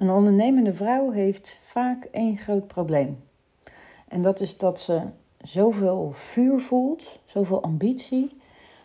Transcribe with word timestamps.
Een 0.00 0.10
ondernemende 0.10 0.74
vrouw 0.74 1.10
heeft 1.10 1.58
vaak 1.62 2.04
één 2.04 2.36
groot 2.36 2.66
probleem. 2.66 3.22
En 4.08 4.22
dat 4.22 4.40
is 4.40 4.56
dat 4.56 4.80
ze 4.80 5.02
zoveel 5.42 6.10
vuur 6.12 6.60
voelt, 6.60 7.18
zoveel 7.24 7.62
ambitie, 7.62 8.36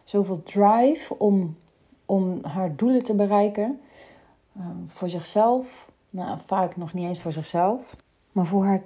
zoveel 0.04 0.44
drive 0.44 1.18
om, 1.18 1.58
om 2.06 2.40
haar 2.44 2.76
doelen 2.76 3.04
te 3.04 3.14
bereiken. 3.14 3.80
Uh, 4.58 4.66
voor 4.88 5.10
zichzelf, 5.10 5.92
nou, 6.10 6.40
vaak 6.46 6.76
nog 6.78 6.94
niet 6.94 7.08
eens 7.08 7.20
voor 7.22 7.32
zichzelf, 7.32 7.96
maar 8.32 8.46
voor 8.46 8.66
haar 8.66 8.84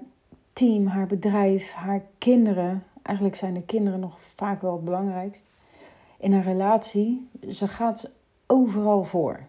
team, 0.54 0.88
haar 0.88 1.08
bedrijf, 1.08 1.72
haar 1.72 2.02
kinderen. 2.18 2.84
Eigenlijk 3.02 3.36
zijn 3.38 3.54
de 3.54 3.64
kinderen 3.64 4.00
nog 4.00 4.20
vaak 4.36 4.62
wel 4.62 4.74
het 4.74 4.84
belangrijkst. 4.84 5.44
In 6.18 6.34
een 6.34 6.42
relatie, 6.42 7.30
ze 7.50 7.68
gaat 7.68 8.12
overal 8.48 9.04
voor. 9.04 9.40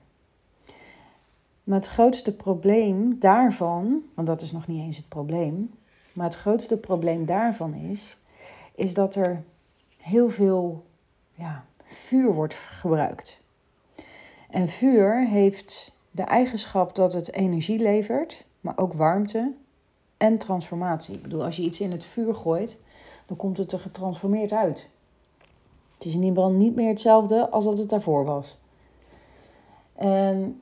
Maar 1.71 1.79
het 1.79 1.89
grootste 1.89 2.33
probleem 2.33 3.19
daarvan, 3.19 4.03
want 4.15 4.27
dat 4.27 4.43
is 4.43 4.53
nog 4.53 4.67
niet 4.67 4.81
eens 4.81 4.97
het 4.97 5.09
probleem, 5.09 5.75
maar 6.13 6.27
het 6.27 6.37
grootste 6.37 6.77
probleem 6.77 7.27
daarvan 7.27 7.75
is, 7.75 8.17
is 8.75 8.95
dat 8.95 9.15
er 9.15 9.43
heel 9.97 10.29
veel 10.29 10.85
ja, 11.35 11.65
vuur 11.85 12.35
wordt 12.35 12.55
gebruikt. 12.55 13.41
En 14.49 14.69
vuur 14.69 15.27
heeft 15.27 15.93
de 16.11 16.23
eigenschap 16.23 16.95
dat 16.95 17.13
het 17.13 17.33
energie 17.33 17.79
levert, 17.79 18.45
maar 18.61 18.79
ook 18.79 18.93
warmte 18.93 19.53
en 20.17 20.39
transformatie. 20.39 21.15
Ik 21.15 21.23
bedoel, 21.23 21.45
als 21.45 21.57
je 21.57 21.63
iets 21.63 21.81
in 21.81 21.91
het 21.91 22.05
vuur 22.05 22.35
gooit, 22.35 22.79
dan 23.27 23.37
komt 23.37 23.57
het 23.57 23.73
er 23.73 23.79
getransformeerd 23.79 24.53
uit. 24.53 24.89
Het 25.95 26.05
is 26.05 26.15
in 26.15 26.23
ieder 26.23 26.43
geval 26.43 26.59
niet 26.59 26.75
meer 26.75 26.89
hetzelfde 26.89 27.49
als 27.49 27.65
dat 27.65 27.79
het 27.79 27.89
daarvoor 27.89 28.25
was. 28.25 28.59
En 29.95 30.61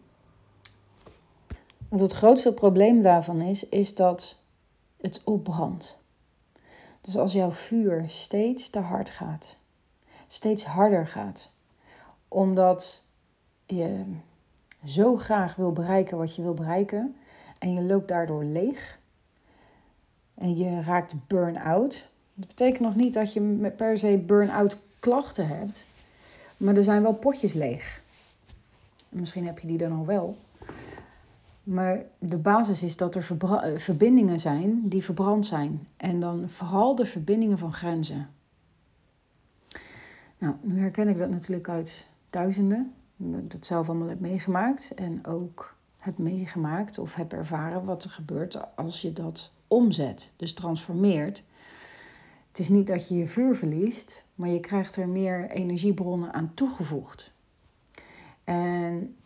het 1.88 2.12
grootste 2.12 2.52
probleem 2.52 3.02
daarvan 3.02 3.40
is, 3.40 3.68
is 3.68 3.94
dat 3.94 4.36
het 5.00 5.20
opbrandt. 5.24 5.96
Dus 7.00 7.16
als 7.16 7.32
jouw 7.32 7.50
vuur 7.50 8.04
steeds 8.06 8.70
te 8.70 8.78
hard 8.78 9.10
gaat, 9.10 9.56
steeds 10.26 10.64
harder 10.64 11.06
gaat, 11.06 11.50
omdat 12.28 13.02
je 13.66 14.04
zo 14.84 15.16
graag 15.16 15.54
wil 15.54 15.72
bereiken 15.72 16.18
wat 16.18 16.36
je 16.36 16.42
wil 16.42 16.54
bereiken 16.54 17.16
en 17.58 17.72
je 17.72 17.80
loopt 17.80 18.08
daardoor 18.08 18.44
leeg 18.44 18.98
en 20.34 20.56
je 20.56 20.82
raakt 20.82 21.14
burn-out. 21.26 22.06
Dat 22.34 22.48
betekent 22.48 22.80
nog 22.80 22.94
niet 22.94 23.12
dat 23.12 23.32
je 23.32 23.72
per 23.76 23.98
se 23.98 24.18
burn-out 24.18 24.76
klachten 25.00 25.48
hebt, 25.48 25.86
maar 26.56 26.76
er 26.76 26.84
zijn 26.84 27.02
wel 27.02 27.14
potjes 27.14 27.52
leeg. 27.52 28.02
Misschien 29.08 29.46
heb 29.46 29.58
je 29.58 29.66
die 29.66 29.78
dan 29.78 29.92
al 29.92 30.06
wel. 30.06 30.36
Maar 31.68 32.02
de 32.18 32.36
basis 32.36 32.82
is 32.82 32.96
dat 32.96 33.14
er 33.14 33.36
eh, 33.40 33.78
verbindingen 33.78 34.40
zijn 34.40 34.88
die 34.88 35.04
verbrand 35.04 35.46
zijn. 35.46 35.86
En 35.96 36.20
dan 36.20 36.48
vooral 36.48 36.94
de 36.94 37.06
verbindingen 37.06 37.58
van 37.58 37.72
grenzen. 37.72 38.28
Nou, 40.38 40.54
nu 40.60 40.78
herken 40.78 41.08
ik 41.08 41.18
dat 41.18 41.30
natuurlijk 41.30 41.68
uit 41.68 42.06
duizenden. 42.30 42.92
Dat 43.16 43.64
zelf 43.64 43.88
allemaal 43.88 44.08
heb 44.08 44.20
meegemaakt. 44.20 44.94
En 44.94 45.26
ook 45.26 45.74
heb 45.96 46.18
meegemaakt 46.18 46.98
of 46.98 47.14
heb 47.14 47.32
ervaren 47.32 47.84
wat 47.84 48.04
er 48.04 48.10
gebeurt 48.10 48.76
als 48.76 49.02
je 49.02 49.12
dat 49.12 49.50
omzet. 49.66 50.30
Dus 50.36 50.54
transformeert. 50.54 51.42
Het 52.48 52.58
is 52.58 52.68
niet 52.68 52.86
dat 52.86 53.08
je 53.08 53.14
je 53.14 53.26
vuur 53.26 53.56
verliest, 53.56 54.24
maar 54.34 54.48
je 54.48 54.60
krijgt 54.60 54.96
er 54.96 55.08
meer 55.08 55.50
energiebronnen 55.50 56.32
aan 56.32 56.52
toegevoegd. 56.54 57.30
En 58.44 59.16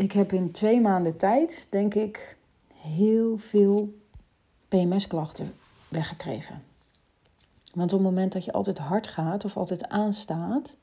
ik 0.00 0.12
heb 0.12 0.32
in 0.32 0.50
twee 0.50 0.80
maanden 0.80 1.16
tijd, 1.16 1.66
denk 1.70 1.94
ik, 1.94 2.36
heel 2.74 3.38
veel 3.38 3.94
PMS-klachten 4.68 5.52
weggekregen. 5.88 6.62
Want 7.74 7.92
op 7.92 7.98
het 7.98 8.08
moment 8.08 8.32
dat 8.32 8.44
je 8.44 8.52
altijd 8.52 8.78
hard 8.78 9.06
gaat 9.06 9.44
of 9.44 9.56
altijd 9.56 9.88
aanstaat, 9.88 10.76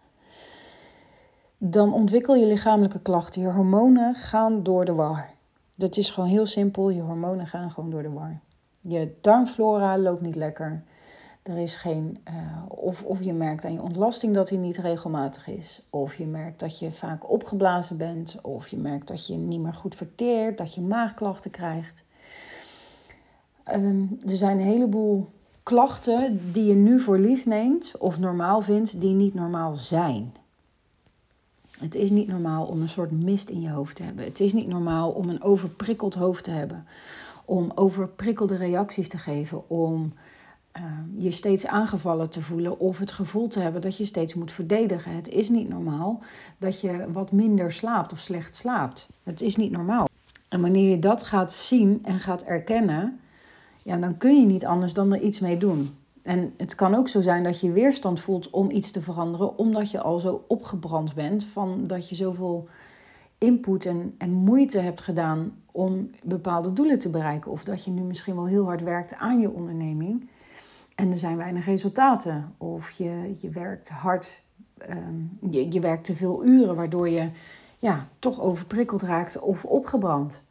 dan 1.58 1.94
ontwikkel 1.94 2.36
je 2.36 2.46
lichamelijke 2.46 3.00
klachten. 3.00 3.42
Je 3.42 3.48
hormonen 3.48 4.14
gaan 4.14 4.64
door 4.64 4.86
de 4.86 4.94
war. 4.94 5.30
Dat 5.76 5.98
is 5.98 6.10
gewoon 6.10 6.30
heel 6.30 6.46
simpel. 6.46 6.90
Je 6.90 7.02
hormonen 7.02 7.48
gaan 7.48 7.72
gewoon 7.72 7.90
door 7.90 8.04
de 8.04 8.12
war. 8.12 8.40
Je 8.82 9.18
darmflora 9.22 9.98
loopt 9.98 10.22
niet 10.22 10.36
lekker. 10.36 10.84
Er 11.48 11.58
is 11.58 11.76
geen, 11.76 12.18
uh, 12.30 12.36
of, 12.68 13.04
of 13.04 13.22
je 13.22 13.34
merkt 13.34 13.66
aan 13.66 13.74
je 13.74 13.82
ontlasting 13.82 14.34
dat 14.34 14.48
die 14.48 14.58
niet 14.58 14.78
regelmatig 14.78 15.48
is. 15.48 15.82
Of 15.90 16.16
je 16.16 16.26
merkt 16.26 16.60
dat 16.60 16.80
je 16.80 16.92
vaak 16.92 17.30
opgeblazen 17.30 17.98
bent. 17.98 18.38
Of 18.42 18.68
je 18.68 18.78
merkt 18.78 19.08
dat 19.08 19.28
je 19.28 19.36
niet 19.36 19.60
meer 19.60 19.74
goed 19.74 19.96
verteert. 19.96 20.58
Dat 20.58 20.74
je 20.74 20.82
maagklachten 20.82 21.52
krijgt. 21.52 22.04
Um, 23.74 24.18
er 24.28 24.38
zijn 24.38 24.58
een 24.58 24.66
heleboel 24.66 25.30
klachten 25.64 26.52
die 26.52 26.66
je 26.66 26.76
nu 26.76 27.00
voor 27.00 27.20
lief 27.20 27.46
neemt 27.46 27.94
of 27.98 28.20
normaal 28.20 28.62
vindt, 28.62 29.02
die 29.02 29.14
niet 29.14 29.34
normaal 29.34 29.76
zijn. 29.76 30.34
Het 31.80 31.96
is 31.96 32.12
niet 32.12 32.28
normaal 32.28 32.66
om 32.66 32.82
een 32.82 32.90
soort 32.90 33.12
mist 33.12 33.50
in 33.50 33.62
je 33.62 33.70
hoofd 33.70 33.96
te 33.96 34.04
hebben. 34.04 34.24
Het 34.24 34.40
is 34.40 34.54
niet 34.54 34.68
normaal 34.68 35.12
om 35.12 35.30
een 35.30 35.44
overprikkeld 35.44 36.14
hoofd 36.14 36.44
te 36.44 36.52
hebben. 36.52 36.86
Om 37.46 37.72
overprikkelde 37.76 38.56
reacties 38.56 39.10
te 39.10 39.18
geven. 39.18 39.70
Om 39.70 40.14
uh, 40.78 41.24
je 41.24 41.32
steeds 41.32 41.68
aangevallen 41.68 42.30
te 42.30 42.42
voelen 42.42 42.80
of 42.80 42.98
het 42.98 43.12
gevoel 43.12 43.48
te 43.48 43.60
hebben 43.60 43.82
dat 43.82 43.98
je 43.98 44.06
steeds 44.06 44.34
moet 44.34 44.52
verdedigen. 44.52 45.16
Het 45.16 45.30
is 45.30 45.50
niet 45.50 45.70
normaal 45.70 46.20
dat 46.58 46.82
je 46.82 47.12
wat 47.12 47.32
minder 47.32 47.72
slaapt 47.72 48.12
of 48.12 48.20
slecht 48.20 48.56
slaapt. 48.56 49.10
Het 49.24 49.42
is 49.42 49.56
niet 49.56 49.72
normaal. 49.72 50.08
En 50.50 50.62
wanneer 50.62 50.90
je 50.90 51.00
dat 51.00 51.24
gaat 51.24 51.52
zien 51.52 52.00
en 52.04 52.20
gaat 52.20 52.44
erkennen, 52.44 53.20
ja, 53.84 53.98
dan 53.98 54.18
kun 54.18 54.40
je 54.40 54.46
niet 54.46 54.66
anders 54.66 54.94
dan 54.94 55.14
er 55.14 55.22
iets 55.22 55.40
mee 55.40 55.58
doen. 55.58 55.96
En 56.22 56.54
het 56.58 56.76
kan 56.76 56.96
ook 56.96 57.08
zo 57.08 57.22
zijn 57.22 57.44
dat 57.44 57.60
je 57.60 57.72
weerstand 57.72 58.22
voelt 58.22 58.50
om 58.50 58.72
iets 58.72 58.92
te 58.92 59.02
veranderen, 59.02 59.58
omdat 59.58 59.92
je 59.92 60.02
al 60.02 60.20
zo 60.20 60.44
opgebrand 60.48 61.14
bent 61.14 61.46
van 61.46 61.84
dat 61.88 62.10
je 62.10 62.16
zoveel 62.16 62.68
input 63.38 63.86
en, 63.86 64.16
en 64.18 64.32
moeite 64.32 64.80
hebt 64.80 65.00
gedaan 65.00 65.52
om 65.72 66.12
bepaalde 66.24 66.74
doelen 66.74 67.00
te 67.00 67.10
bereiken. 67.10 67.52
Of 67.52 67.64
dat 67.64 67.86
je 67.86 67.92
nu 67.92 68.02
misschien 68.02 68.36
wel 68.36 68.46
heel 68.46 68.66
hard 68.66 68.82
werkt 68.82 69.16
aan 69.16 69.40
je 69.40 69.52
onderneming. 69.52 70.30
En 70.98 71.12
er 71.12 71.18
zijn 71.18 71.38
weinig 71.38 71.66
resultaten. 71.66 72.54
Of 72.58 72.92
je, 72.92 73.36
je 73.42 73.50
werkt 73.50 73.90
hard, 73.90 74.42
um, 74.90 75.38
je, 75.52 75.72
je 75.72 75.80
werkt 75.80 76.04
te 76.04 76.16
veel 76.16 76.46
uren, 76.46 76.76
waardoor 76.76 77.10
je 77.10 77.30
ja, 77.80 78.08
toch 78.20 78.42
overprikkeld 78.42 79.02
raakt 79.02 79.40
of 79.40 79.66
opgebrand. 79.66 80.42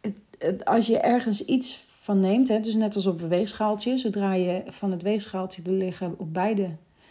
Het, 0.00 0.20
het, 0.38 0.64
als 0.64 0.86
je 0.86 0.98
ergens 0.98 1.44
iets 1.44 1.86
van 2.00 2.20
neemt, 2.20 2.48
hè, 2.48 2.60
dus 2.60 2.74
net 2.74 2.94
als 2.94 3.06
op 3.06 3.20
een 3.20 3.28
weegschaaltje, 3.28 3.96
zodra 3.96 4.32
je 4.32 4.62
van 4.66 4.90
het 4.90 5.02
weegschaaltje 5.02 5.62
er 5.62 5.72
liggen 5.72 6.14
op 6.18 6.34
beide 6.34 6.70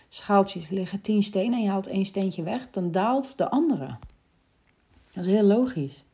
schaaltjes 0.10 0.70
liggen 0.70 1.02
tien 1.02 1.24
stenen 1.24 1.58
en 1.58 1.64
je 1.64 1.70
haalt 1.70 1.88
één 1.88 2.06
steentje 2.06 2.44
weg, 2.44 2.70
dan 2.72 2.92
daalt 2.92 3.38
de 3.38 3.50
andere. 3.50 3.98
Dat 5.14 5.26
is 5.26 5.32
heel 5.32 5.44
logisch 5.44 6.06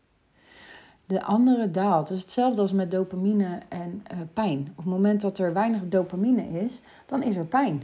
de 1.13 1.23
andere 1.23 1.71
daalt. 1.71 2.07
Dus 2.07 2.21
hetzelfde 2.21 2.61
als 2.61 2.71
met 2.71 2.91
dopamine 2.91 3.59
en 3.69 4.03
uh, 4.11 4.17
pijn. 4.33 4.59
Op 4.59 4.77
het 4.77 4.85
moment 4.85 5.21
dat 5.21 5.37
er 5.37 5.53
weinig 5.53 5.81
dopamine 5.85 6.43
is, 6.49 6.81
dan 7.05 7.23
is 7.23 7.35
er 7.35 7.45
pijn. 7.45 7.83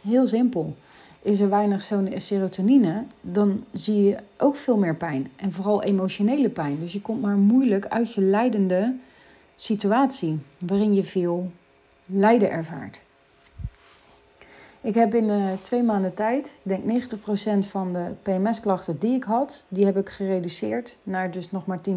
Heel 0.00 0.26
simpel. 0.26 0.76
Is 1.20 1.40
er 1.40 1.48
weinig 1.48 1.90
serotonine, 2.16 3.04
dan 3.20 3.64
zie 3.72 4.02
je 4.02 4.16
ook 4.38 4.56
veel 4.56 4.76
meer 4.76 4.96
pijn. 4.96 5.30
En 5.36 5.52
vooral 5.52 5.82
emotionele 5.82 6.50
pijn. 6.50 6.80
Dus 6.80 6.92
je 6.92 7.00
komt 7.00 7.22
maar 7.22 7.36
moeilijk 7.36 7.86
uit 7.86 8.12
je 8.12 8.20
leidende 8.20 8.94
situatie, 9.56 10.38
waarin 10.58 10.94
je 10.94 11.04
veel 11.04 11.50
lijden 12.06 12.50
ervaart. 12.50 13.00
Ik 14.84 14.94
heb 14.94 15.14
in 15.14 15.28
uh, 15.28 15.52
twee 15.62 15.82
maanden 15.82 16.14
tijd, 16.14 16.58
ik 16.62 16.84
denk 16.84 17.02
90% 17.64 17.68
van 17.68 17.92
de 17.92 18.14
PMS-klachten 18.22 18.98
die 18.98 19.14
ik 19.14 19.24
had, 19.24 19.66
die 19.68 19.84
heb 19.84 19.96
ik 19.96 20.08
gereduceerd 20.08 20.98
naar 21.02 21.30
dus 21.30 21.50
nog 21.50 21.66
maar 21.66 21.78
10%. 21.78 21.92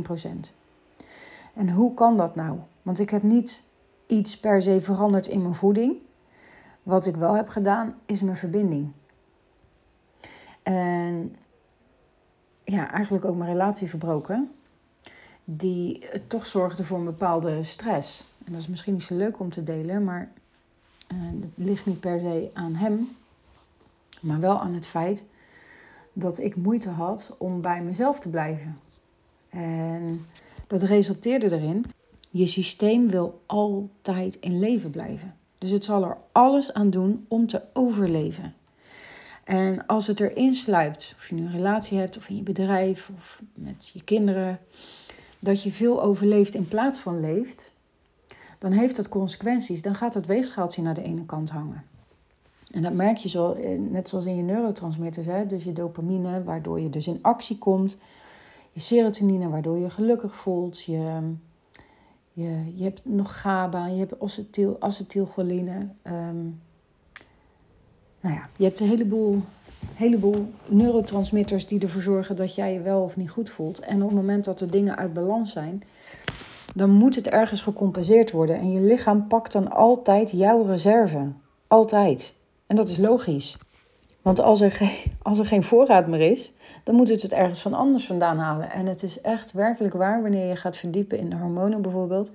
En 1.54 1.70
hoe 1.70 1.94
kan 1.94 2.18
dat 2.18 2.36
nou? 2.36 2.60
Want 2.82 3.00
ik 3.00 3.10
heb 3.10 3.24
niet 3.24 3.64
iets 4.06 4.40
per 4.40 4.62
se 4.62 4.82
veranderd 4.82 5.28
in 5.28 5.42
mijn 5.42 5.56
voeding. 5.56 5.96
Wat 6.84 7.06
ik 7.06 7.16
wel 7.16 7.34
heb 7.34 7.48
gedaan, 7.48 7.96
is 8.06 8.22
mijn 8.22 8.38
verbinding. 8.38 8.92
En 10.64 11.36
ja, 12.64 12.92
eigenlijk 12.92 13.26
ook 13.26 13.36
mijn 13.36 13.52
relatie 13.52 13.90
verbroken. 13.90 14.52
Die 15.44 16.10
toch 16.28 16.46
zorgde 16.46 16.84
voor 16.84 16.98
een 16.98 17.06
bepaalde 17.06 17.64
stress. 17.64 18.34
En 18.46 18.52
dat 18.52 18.62
is 18.62 18.68
misschien 18.68 18.94
niet 18.94 19.04
zo 19.04 19.16
leuk 19.16 19.40
om 19.40 19.50
te 19.50 19.64
delen, 19.64 20.04
maar 20.04 20.32
het 21.08 21.52
ligt 21.56 21.86
niet 21.86 22.00
per 22.00 22.20
se 22.20 22.50
aan 22.54 22.76
hem, 22.76 23.10
maar 24.22 24.40
wel 24.40 24.60
aan 24.60 24.74
het 24.74 24.88
feit 24.88 25.26
dat 26.14 26.40
ik 26.40 26.56
moeite 26.56 26.90
had 26.90 27.36
om 27.38 27.62
bij 27.62 27.82
mezelf 27.82 28.20
te 28.20 28.30
blijven. 28.30 28.78
En 29.50 30.26
dat 30.68 30.82
resulteerde 30.82 31.52
erin, 31.52 31.86
je 32.30 32.48
systeem 32.48 33.10
wil 33.10 33.42
altijd 33.46 34.36
in 34.36 34.60
leven 34.60 34.90
blijven. 34.90 35.36
Dus 35.58 35.70
het 35.70 35.84
zal 35.84 36.04
er 36.04 36.18
alles 36.32 36.74
aan 36.74 36.90
doen 36.90 37.26
om 37.28 37.48
te 37.48 37.62
overleven. 37.74 38.54
En 39.44 39.86
als 39.86 40.08
het 40.08 40.20
erin 40.20 40.56
sluipt, 40.56 41.14
of 41.18 41.30
je 41.30 41.36
nu 41.36 41.42
een 41.42 41.52
relatie 41.52 41.98
hebt, 41.98 42.18
of 42.18 42.30
in 42.30 42.36
je 42.36 42.42
bedrijf, 42.42 43.10
of 43.16 43.42
met 43.54 43.90
je 43.94 44.04
kinderen, 44.04 44.60
dat 45.40 45.64
je 45.64 45.72
veel 45.72 46.02
overleeft 46.02 46.54
in 46.54 46.68
plaats 46.68 47.00
van 47.00 47.20
leeft, 47.20 47.72
dan 48.58 48.72
heeft 48.72 48.96
dat 48.96 49.10
consequenties. 49.10 49.82
Dan 49.82 49.96
gaat 49.96 50.14
dat 50.14 50.26
weegschaaltje 50.26 50.82
naar 50.82 50.94
de 50.94 51.04
ene 51.04 51.26
kant 51.26 51.50
hangen. 51.50 51.84
En 52.72 52.82
dat 52.82 52.94
merk 52.94 53.18
je 53.18 53.30
zo, 53.30 53.52
eh, 53.52 53.80
net 53.80 54.10
zoals 54.10 54.26
in 54.26 54.36
je 54.36 54.42
neurotransmitters, 54.42 55.26
hè? 55.26 55.46
dus 55.46 55.64
je 55.64 55.74
dopamine, 55.74 56.44
waardoor 56.44 56.80
je 56.80 56.90
dus 56.90 57.08
in 57.08 57.20
actie 57.22 57.58
komt. 57.58 57.98
Je 58.72 58.80
serotonine, 58.80 59.50
waardoor 59.50 59.78
je 59.78 59.90
gelukkig 59.90 60.36
voelt. 60.36 60.84
Je, 60.84 61.22
je, 62.34 62.72
je 62.76 62.84
hebt 62.84 63.02
nog 63.04 63.40
GABA, 63.42 63.88
je 63.88 64.00
hebt 64.00 64.22
acetyl, 64.22 64.76
acetylcholine. 64.80 65.88
Um, 66.04 66.62
nou 68.22 68.36
ja, 68.36 68.50
je 68.56 68.64
hebt 68.64 68.80
een 68.80 68.88
heleboel, 68.88 69.42
heleboel 69.94 70.52
neurotransmitters 70.66 71.68
die 71.68 71.80
ervoor 71.80 72.02
zorgen 72.02 72.36
dat 72.36 72.56
jij 72.56 72.74
je 72.74 72.82
wel 72.82 73.02
of 73.04 73.16
niet 73.16 73.30
goed 73.30 73.50
voelt. 73.50 73.80
En 73.80 74.02
op 74.02 74.10
het 74.10 74.18
moment 74.18 74.46
dat 74.46 74.62
er 74.62 74.72
dingen 74.72 74.98
uit 74.98 75.14
balans 75.14 75.52
zijn, 75.52 75.84
dan 76.78 76.90
moet 76.90 77.16
het 77.16 77.28
ergens 77.28 77.62
gecompenseerd 77.62 78.32
worden. 78.32 78.56
En 78.56 78.72
je 78.72 78.80
lichaam 78.80 79.28
pakt 79.28 79.52
dan 79.52 79.72
altijd 79.72 80.32
jouw 80.32 80.62
reserve. 80.62 81.32
Altijd. 81.68 82.34
En 82.68 82.76
dat 82.76 82.88
is 82.88 82.98
logisch. 82.98 83.58
Want 84.22 84.40
als 84.40 84.62
er, 84.62 84.72
geen, 84.72 84.98
als 85.22 85.40
er 85.40 85.46
geen 85.46 85.64
voorraad 85.64 86.08
meer 86.08 86.32
is, 86.32 86.54
dan 86.84 86.96
moet 86.96 87.10
het 87.10 87.22
het 87.22 87.34
ergens 87.34 87.62
van 87.62 87.74
anders 87.74 88.06
vandaan 88.06 88.38
halen. 88.38 88.72
En 88.72 88.86
het 88.86 89.04
is 89.04 89.22
echt 89.22 89.52
werkelijk 89.52 89.94
waar 89.94 90.22
wanneer 90.22 90.48
je 90.48 90.56
gaat 90.56 90.78
verdiepen 90.78 91.18
in 91.18 91.30
de 91.30 91.36
hormonen 91.36 91.82
bijvoorbeeld. 91.82 92.32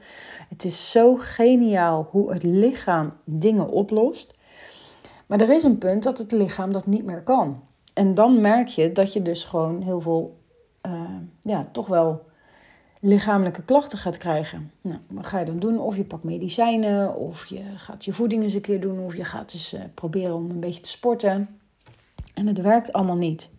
Het 0.48 0.64
is 0.64 0.90
zo 0.90 1.16
geniaal 1.16 2.08
hoe 2.10 2.32
het 2.32 2.42
lichaam 2.42 3.12
dingen 3.24 3.68
oplost. 3.68 4.34
Maar 5.26 5.40
er 5.40 5.50
is 5.54 5.62
een 5.62 5.78
punt 5.78 6.02
dat 6.02 6.18
het 6.18 6.32
lichaam 6.32 6.72
dat 6.72 6.86
niet 6.86 7.04
meer 7.04 7.22
kan. 7.22 7.60
En 7.94 8.14
dan 8.14 8.40
merk 8.40 8.68
je 8.68 8.92
dat 8.92 9.12
je 9.12 9.22
dus 9.22 9.44
gewoon 9.44 9.82
heel 9.82 10.00
veel, 10.00 10.38
uh, 10.86 10.92
ja, 11.42 11.68
toch 11.72 11.86
wel 11.86 12.30
lichamelijke 13.04 13.62
klachten 13.62 13.98
gaat 13.98 14.16
krijgen. 14.16 14.72
Nou, 14.80 14.98
wat 15.06 15.26
ga 15.26 15.38
je 15.38 15.44
dan 15.44 15.58
doen? 15.58 15.78
Of 15.78 15.96
je 15.96 16.04
pakt 16.04 16.22
medicijnen, 16.22 17.16
of 17.16 17.46
je 17.46 17.62
gaat 17.76 18.04
je 18.04 18.12
voeding 18.12 18.42
eens 18.42 18.54
een 18.54 18.60
keer 18.60 18.80
doen, 18.80 18.98
of 18.98 19.16
je 19.16 19.24
gaat 19.24 19.52
eens 19.52 19.72
uh, 19.72 19.80
proberen 19.94 20.34
om 20.34 20.50
een 20.50 20.60
beetje 20.60 20.80
te 20.80 20.88
sporten. 20.88 21.60
En 22.34 22.46
het 22.46 22.60
werkt 22.60 22.92
allemaal 22.92 23.16
niet. 23.16 23.50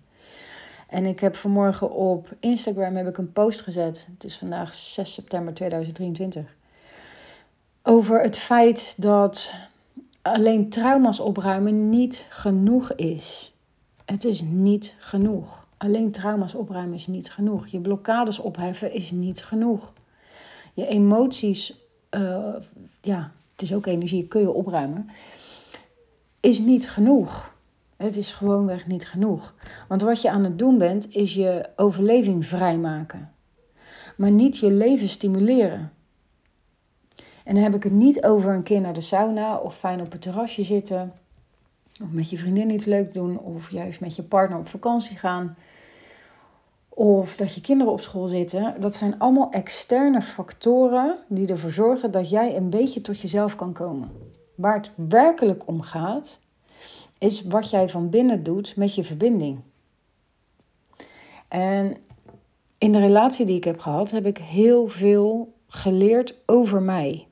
En 0.88 1.06
ik 1.06 1.20
heb 1.20 1.36
vanmorgen 1.36 1.92
op 1.92 2.36
Instagram 2.40 2.96
heb 2.96 3.08
ik 3.08 3.18
een 3.18 3.32
post 3.32 3.62
gezet. 3.62 4.08
Het 4.14 4.24
is 4.24 4.38
vandaag 4.38 4.74
6 4.74 5.14
september 5.14 5.54
2023. 5.54 6.56
Over 7.84 8.22
het 8.22 8.38
feit 8.38 8.94
dat 8.98 9.52
alleen 10.22 10.70
trauma's 10.70 11.20
opruimen 11.20 11.90
niet 11.90 12.26
genoeg 12.30 12.94
is. 12.94 13.54
Het 14.06 14.24
is 14.24 14.42
niet 14.42 14.94
genoeg. 14.98 15.63
Alleen 15.84 16.12
trauma's 16.12 16.54
opruimen 16.56 16.94
is 16.94 17.08
niet 17.08 17.32
genoeg. 17.32 17.68
Je 17.68 17.80
blokkades 17.80 18.40
opheffen 18.40 18.94
is 18.94 19.12
niet 19.12 19.44
genoeg. 19.44 19.94
Je 20.74 20.88
emoties, 20.88 21.74
uh, 22.12 22.54
ja, 23.02 23.32
het 23.52 23.62
is 23.62 23.74
ook 23.74 23.86
energie, 23.86 24.28
kun 24.28 24.42
je 24.42 24.52
opruimen, 24.52 25.10
is 26.40 26.60
niet 26.60 26.90
genoeg. 26.90 27.56
Het 27.98 28.18
is 28.18 28.32
gewoonweg 28.32 28.88
niet 28.88 29.08
genoeg. 29.08 29.54
Want 29.88 30.02
wat 30.02 30.22
je 30.22 30.30
aan 30.30 30.44
het 30.44 30.60
doen 30.60 30.78
bent, 30.78 31.16
is 31.16 31.34
je 31.34 31.70
overleving 31.76 32.46
vrijmaken. 32.46 33.32
Maar 34.18 34.32
niet 34.32 34.58
je 34.58 34.72
leven 34.72 35.10
stimuleren. 35.10 35.92
En 37.44 37.54
dan 37.54 37.64
heb 37.64 37.76
ik 37.76 37.84
het 37.84 37.94
niet 37.94 38.24
over 38.24 38.54
een 38.54 38.64
keer 38.64 38.82
naar 38.82 38.94
de 38.94 39.02
sauna 39.02 39.58
of 39.58 39.78
fijn 39.78 40.02
op 40.02 40.12
het 40.12 40.22
terrasje 40.22 40.64
zitten. 40.64 41.14
Of 42.02 42.12
met 42.12 42.30
je 42.30 42.38
vriendin 42.38 42.70
iets 42.70 42.86
leuk 42.86 43.14
doen. 43.14 43.40
Of 43.40 43.72
juist 43.72 44.00
met 44.00 44.16
je 44.16 44.24
partner 44.24 44.60
op 44.60 44.68
vakantie 44.68 45.18
gaan. 45.18 45.56
Of 46.90 47.36
dat 47.36 47.56
je 47.56 47.62
kinderen 47.62 47.94
op 47.94 48.02
school 48.02 48.28
zitten. 48.28 48.76
Dat 48.80 48.96
zijn 48.96 49.20
allemaal 49.20 49.52
externe 49.52 50.22
factoren 50.22 51.18
die 51.28 51.48
ervoor 51.48 51.72
zorgen 51.72 52.12
dat 52.12 52.30
jij 52.30 52.56
een 52.56 52.70
beetje 52.70 53.02
tot 53.02 53.20
jezelf 53.20 53.56
kan 53.56 53.74
komen. 53.74 54.12
Waar 54.56 54.76
het 54.76 54.92
werkelijk 54.96 55.68
om 55.68 55.82
gaat, 55.82 56.40
is 57.18 57.42
wat 57.42 57.70
jij 57.70 57.90
van 57.90 58.10
binnen 58.10 58.44
doet 58.44 58.76
met 58.76 58.96
je 58.96 59.04
verbinding. 59.04 59.60
En 61.48 61.98
in 62.78 62.92
de 62.92 63.00
relatie 63.00 63.46
die 63.46 63.56
ik 63.56 63.64
heb 63.64 63.80
gehad, 63.80 64.12
heb 64.12 64.26
ik 64.26 64.38
heel 64.38 64.88
veel 64.88 65.54
geleerd 65.68 66.36
over 66.46 66.82
mij. 66.82 67.28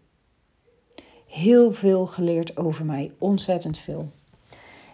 Heel 1.28 1.74
veel 1.74 2.06
geleerd 2.06 2.58
over 2.58 2.86
mij, 2.86 3.12
ontzettend 3.18 3.78
veel. 3.78 4.12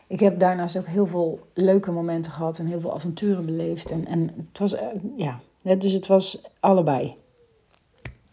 Ik 0.08 0.20
heb 0.20 0.40
daarnaast 0.40 0.78
ook 0.78 0.88
heel 0.88 1.08
veel 1.08 1.48
leuke 1.54 1.92
momenten 1.92 2.32
gehad 2.32 2.60
en 2.60 2.66
heel 2.66 2.80
veel 2.80 2.94
avonturen 2.94 3.46
beleefd. 3.46 3.92
En, 3.92 4.06
en 4.06 4.22
het 4.50 4.60
was, 4.60 4.74
uh, 4.74 4.82
ja, 5.16 5.40
dus 5.62 5.92
het 5.92 6.08
was 6.08 6.42
allebei. 6.60 7.16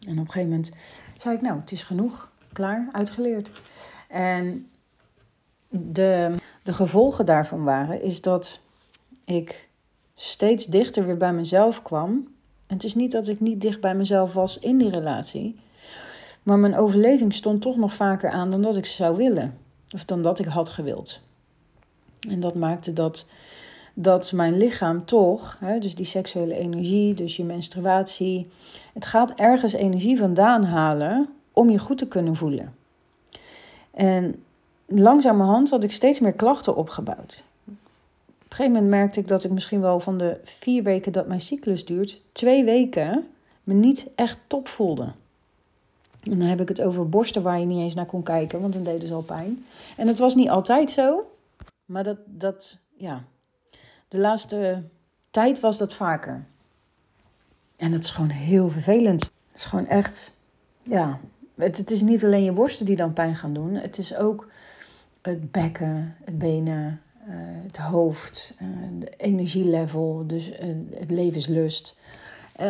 En 0.06 0.12
op 0.12 0.18
een 0.18 0.30
gegeven 0.30 0.48
moment 0.48 0.72
zei 1.16 1.34
ik, 1.34 1.40
nou, 1.40 1.60
het 1.60 1.72
is 1.72 1.82
genoeg, 1.82 2.30
klaar, 2.52 2.88
uitgeleerd. 2.92 3.50
En 4.08 4.70
de, 5.68 6.34
de 6.62 6.72
gevolgen 6.72 7.26
daarvan 7.26 7.64
waren, 7.64 8.02
is 8.02 8.20
dat 8.20 8.60
ik 9.24 9.68
steeds 10.14 10.64
dichter 10.64 11.06
weer 11.06 11.16
bij 11.16 11.32
mezelf 11.32 11.82
kwam. 11.82 12.10
En 12.66 12.74
het 12.74 12.84
is 12.84 12.94
niet 12.94 13.12
dat 13.12 13.28
ik 13.28 13.40
niet 13.40 13.60
dicht 13.60 13.80
bij 13.80 13.94
mezelf 13.94 14.32
was 14.32 14.58
in 14.58 14.78
die 14.78 14.90
relatie. 14.90 15.60
Maar 16.42 16.58
mijn 16.58 16.76
overleving 16.76 17.34
stond 17.34 17.62
toch 17.62 17.76
nog 17.76 17.94
vaker 17.94 18.30
aan 18.30 18.50
dan 18.50 18.62
dat 18.62 18.76
ik 18.76 18.86
zou 18.86 19.16
willen. 19.16 19.58
Of 19.90 20.04
dan 20.04 20.22
dat 20.22 20.38
ik 20.38 20.46
had 20.46 20.68
gewild. 20.68 21.20
En 22.28 22.40
dat 22.40 22.54
maakte 22.54 22.92
dat, 22.92 23.26
dat 23.94 24.32
mijn 24.32 24.56
lichaam 24.56 25.04
toch, 25.04 25.56
hè, 25.60 25.78
dus 25.78 25.94
die 25.94 26.06
seksuele 26.06 26.54
energie, 26.54 27.14
dus 27.14 27.36
je 27.36 27.44
menstruatie, 27.44 28.50
het 28.92 29.06
gaat 29.06 29.32
ergens 29.34 29.72
energie 29.72 30.18
vandaan 30.18 30.64
halen 30.64 31.28
om 31.52 31.70
je 31.70 31.78
goed 31.78 31.98
te 31.98 32.08
kunnen 32.08 32.36
voelen. 32.36 32.74
En 33.90 34.42
langzamerhand 34.86 35.70
had 35.70 35.84
ik 35.84 35.92
steeds 35.92 36.18
meer 36.18 36.32
klachten 36.32 36.76
opgebouwd. 36.76 37.42
Op 37.64 38.50
een 38.50 38.56
gegeven 38.56 38.72
moment 38.72 38.90
merkte 38.90 39.20
ik 39.20 39.28
dat 39.28 39.44
ik 39.44 39.50
misschien 39.50 39.80
wel 39.80 40.00
van 40.00 40.18
de 40.18 40.36
vier 40.44 40.82
weken 40.82 41.12
dat 41.12 41.26
mijn 41.26 41.40
cyclus 41.40 41.84
duurt, 41.84 42.20
twee 42.32 42.64
weken 42.64 43.26
me 43.64 43.74
niet 43.74 44.06
echt 44.14 44.38
top 44.46 44.68
voelde. 44.68 45.12
En 46.22 46.38
dan 46.38 46.48
heb 46.48 46.60
ik 46.60 46.68
het 46.68 46.82
over 46.82 47.08
borsten 47.08 47.42
waar 47.42 47.60
je 47.60 47.66
niet 47.66 47.78
eens 47.78 47.94
naar 47.94 48.06
kon 48.06 48.22
kijken, 48.22 48.60
want 48.60 48.72
dan 48.72 48.82
deden 48.82 49.08
ze 49.08 49.14
al 49.14 49.22
pijn. 49.22 49.64
En 49.96 50.06
het 50.06 50.18
was 50.18 50.34
niet 50.34 50.50
altijd 50.50 50.90
zo, 50.90 51.24
maar 51.84 52.04
dat, 52.04 52.18
dat 52.26 52.78
ja, 52.96 53.24
de 54.08 54.18
laatste 54.18 54.82
tijd 55.30 55.60
was 55.60 55.78
dat 55.78 55.94
vaker. 55.94 56.46
En 57.76 57.92
het 57.92 58.04
is 58.04 58.10
gewoon 58.10 58.30
heel 58.30 58.68
vervelend. 58.68 59.22
Het 59.22 59.32
is 59.54 59.64
gewoon 59.64 59.86
echt, 59.86 60.32
ja, 60.82 61.20
het, 61.54 61.76
het 61.76 61.90
is 61.90 62.02
niet 62.02 62.24
alleen 62.24 62.44
je 62.44 62.52
borsten 62.52 62.86
die 62.86 62.96
dan 62.96 63.12
pijn 63.12 63.36
gaan 63.36 63.54
doen. 63.54 63.74
Het 63.74 63.98
is 63.98 64.16
ook 64.16 64.48
het 65.22 65.50
bekken, 65.50 66.16
het 66.24 66.38
benen, 66.38 67.02
uh, 67.28 67.34
het 67.66 67.76
hoofd, 67.76 68.54
uh, 68.62 68.68
de 68.98 69.12
energielevel, 69.16 70.24
dus 70.26 70.50
uh, 70.50 70.56
het 70.94 71.10
levenslust. 71.10 71.96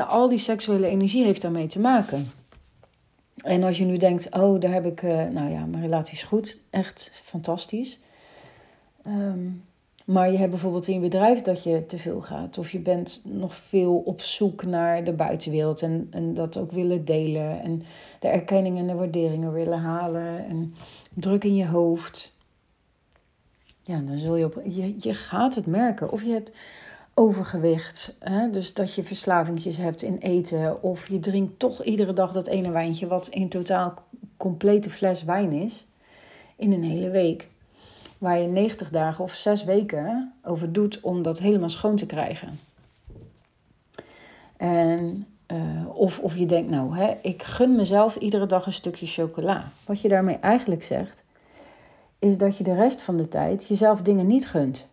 al 0.09 0.29
die 0.29 0.39
seksuele 0.39 0.87
energie 0.87 1.25
heeft 1.25 1.43
daarmee 1.43 1.67
te 1.67 1.81
maken. 1.81 2.31
En 3.43 3.63
als 3.63 3.79
je 3.79 3.85
nu 3.85 3.97
denkt, 3.97 4.37
oh, 4.37 4.61
daar 4.61 4.73
heb 4.73 4.87
ik, 4.87 5.03
nou 5.03 5.51
ja, 5.51 5.65
mijn 5.65 5.83
relatie 5.83 6.13
is 6.13 6.25
goed, 6.25 6.61
echt 6.71 7.11
fantastisch. 7.25 7.99
Um, 9.07 9.63
maar 10.05 10.33
je 10.33 10.39
hebt 10.39 10.51
bijvoorbeeld 10.51 10.89
in 10.89 10.95
je 10.95 11.01
bedrijf 11.01 11.43
dat 11.43 11.63
je 11.63 11.87
te 11.87 11.99
veel 11.99 12.21
gaat. 12.21 12.59
Of 12.59 12.71
je 12.71 12.79
bent 12.79 13.23
nog 13.25 13.55
veel 13.55 13.97
op 13.97 14.21
zoek 14.21 14.65
naar 14.65 15.05
de 15.05 15.13
buitenwereld. 15.13 15.83
En, 15.83 16.09
en 16.11 16.35
dat 16.35 16.57
ook 16.57 16.73
willen 16.73 17.05
delen. 17.05 17.63
En 17.63 17.83
de 18.21 18.29
erkenning 18.29 18.79
en 18.79 18.87
de 18.87 18.95
waarderingen 18.95 19.53
willen 19.53 19.79
halen. 19.79 20.47
En 20.49 20.75
druk 21.15 21.45
in 21.45 21.55
je 21.55 21.67
hoofd. 21.67 22.33
Ja, 23.83 23.99
dan 23.99 24.19
zul 24.19 24.37
je 24.37 24.45
op. 24.45 24.61
Je, 24.65 24.95
je 24.99 25.15
gaat 25.15 25.55
het 25.55 25.67
merken. 25.67 26.13
Of 26.13 26.23
je 26.23 26.33
hebt 26.33 26.51
overgewicht. 27.15 28.15
Hè? 28.19 28.51
Dus 28.51 28.75
dat 28.75 28.95
je 28.95 29.03
verslavingjes 29.03 29.77
hebt 29.77 30.03
in 30.03 30.17
eten. 30.17 30.83
Of 30.83 31.09
je 31.09 31.21
drinkt 31.21 31.59
toch 31.59 31.85
iedere 31.85 32.13
dag 32.13 32.33
dat 32.33 32.47
ene 32.47 32.71
wijntje. 32.71 33.07
Wat 33.07 33.29
in 33.29 33.49
totaal 33.49 33.95
complete 34.37 34.91
fles 34.91 35.25
wijn 35.25 35.53
is. 35.53 35.87
In 36.57 36.73
een 36.73 36.85
hele 36.85 37.11
week 37.11 37.49
waar 38.19 38.39
je 38.39 38.49
90 38.49 38.91
dagen 38.91 39.25
of 39.25 39.33
6 39.33 39.65
weken 39.65 40.33
over 40.43 40.73
doet 40.73 41.01
om 41.01 41.23
dat 41.23 41.39
helemaal 41.39 41.69
schoon 41.69 41.97
te 41.97 42.07
krijgen. 42.07 42.59
En, 44.57 45.27
uh, 45.53 45.97
of, 45.97 46.19
of 46.19 46.37
je 46.37 46.47
denkt, 46.47 46.71
nou, 46.71 46.97
hè, 46.97 47.15
ik 47.23 47.43
gun 47.43 47.77
mezelf 47.77 48.17
iedere 48.17 48.47
dag 48.47 48.67
een 48.67 48.73
stukje 48.73 49.07
chocola. 49.07 49.65
Wat 49.87 50.01
je 50.01 50.09
daarmee 50.09 50.37
eigenlijk 50.37 50.83
zegt, 50.83 51.25
is 52.19 52.39
dat 52.39 52.57
je 52.57 52.65
de 52.65 52.75
rest 52.75 53.01
van 53.01 53.17
de 53.17 53.29
tijd 53.29 53.67
jezelf 53.67 54.03
dingen 54.03 54.27
niet 54.27 54.49
gunt. 54.49 54.87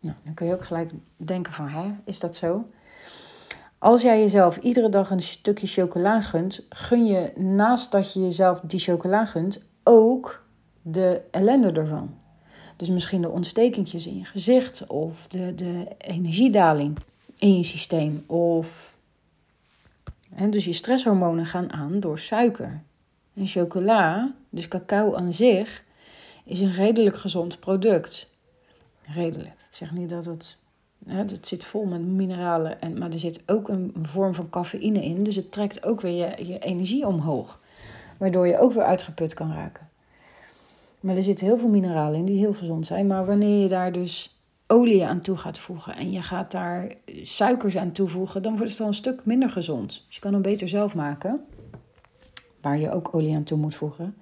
Nou, 0.00 0.16
dan 0.24 0.34
kun 0.34 0.46
je 0.46 0.52
ook 0.52 0.64
gelijk 0.64 0.90
denken 1.16 1.52
van, 1.52 1.68
hè, 1.68 1.90
is 2.04 2.20
dat 2.20 2.36
zo? 2.36 2.68
Als 3.78 4.02
jij 4.02 4.20
jezelf 4.20 4.56
iedere 4.56 4.88
dag 4.88 5.10
een 5.10 5.22
stukje 5.22 5.66
chocola 5.66 6.20
gunt, 6.20 6.66
gun 6.68 7.06
je 7.06 7.32
naast 7.36 7.92
dat 7.92 8.12
je 8.12 8.20
jezelf 8.20 8.60
die 8.60 8.80
chocola 8.80 9.24
gunt, 9.24 9.62
ook 9.84 10.46
de 10.90 11.20
ellende 11.30 11.72
ervan. 11.72 12.14
Dus 12.76 12.88
misschien 12.88 13.20
de 13.20 13.28
ontstekentjes 13.28 14.06
in 14.06 14.16
je 14.16 14.24
gezicht 14.24 14.86
of 14.86 15.26
de, 15.26 15.54
de 15.54 15.86
energiedaling 15.98 16.98
in 17.38 17.56
je 17.56 17.64
systeem 17.64 18.24
of 18.26 18.96
En 20.34 20.50
dus 20.50 20.64
je 20.64 20.72
stresshormonen 20.72 21.46
gaan 21.46 21.72
aan 21.72 22.00
door 22.00 22.18
suiker. 22.18 22.82
En 23.34 23.46
chocola, 23.46 24.34
dus 24.50 24.68
cacao 24.68 25.14
aan 25.14 25.34
zich, 25.34 25.84
is 26.44 26.60
een 26.60 26.72
redelijk 26.72 27.16
gezond 27.16 27.60
product. 27.60 28.26
Redelijk. 29.02 29.56
Ik 29.70 29.76
zeg 29.76 29.92
niet 29.92 30.08
dat 30.08 30.24
het. 30.24 30.56
Hè, 31.06 31.16
het 31.16 31.46
zit 31.46 31.64
vol 31.64 31.84
met 31.84 32.00
mineralen, 32.00 32.80
en, 32.80 32.98
maar 32.98 33.10
er 33.10 33.18
zit 33.18 33.40
ook 33.46 33.68
een, 33.68 33.94
vorm 34.02 34.34
van 34.34 34.50
cafeïne 34.50 35.04
in. 35.04 35.24
Dus 35.24 35.36
het 35.36 35.52
trekt 35.52 35.84
ook 35.84 36.00
weer 36.00 36.16
je, 36.16 36.46
je 36.46 36.58
energie 36.58 37.06
omhoog. 37.06 37.60
Waardoor 38.16 38.46
je 38.46 38.58
ook 38.58 38.72
weer 38.72 38.84
uitgeput 38.84 39.34
kan 39.34 39.52
raken. 39.52 39.87
Maar 41.00 41.16
er 41.16 41.22
zitten 41.22 41.46
heel 41.46 41.58
veel 41.58 41.68
mineralen 41.68 42.18
in 42.18 42.24
die 42.24 42.38
heel 42.38 42.54
gezond 42.54 42.86
zijn. 42.86 43.06
Maar 43.06 43.26
wanneer 43.26 43.62
je 43.62 43.68
daar 43.68 43.92
dus 43.92 44.38
olie 44.66 45.04
aan 45.04 45.20
toe 45.20 45.36
gaat 45.36 45.58
voegen 45.58 45.96
en 45.96 46.12
je 46.12 46.22
gaat 46.22 46.50
daar 46.50 46.96
suikers 47.22 47.76
aan 47.76 47.92
toevoegen, 47.92 48.42
dan 48.42 48.56
wordt 48.56 48.72
het 48.72 48.80
al 48.80 48.86
een 48.86 48.94
stuk 48.94 49.24
minder 49.24 49.50
gezond. 49.50 50.04
Dus 50.06 50.14
je 50.14 50.20
kan 50.20 50.32
hem 50.32 50.42
beter 50.42 50.68
zelf 50.68 50.94
maken, 50.94 51.40
waar 52.60 52.78
je 52.78 52.92
ook 52.92 53.14
olie 53.14 53.34
aan 53.34 53.42
toe 53.42 53.58
moet 53.58 53.74
voegen. 53.74 54.16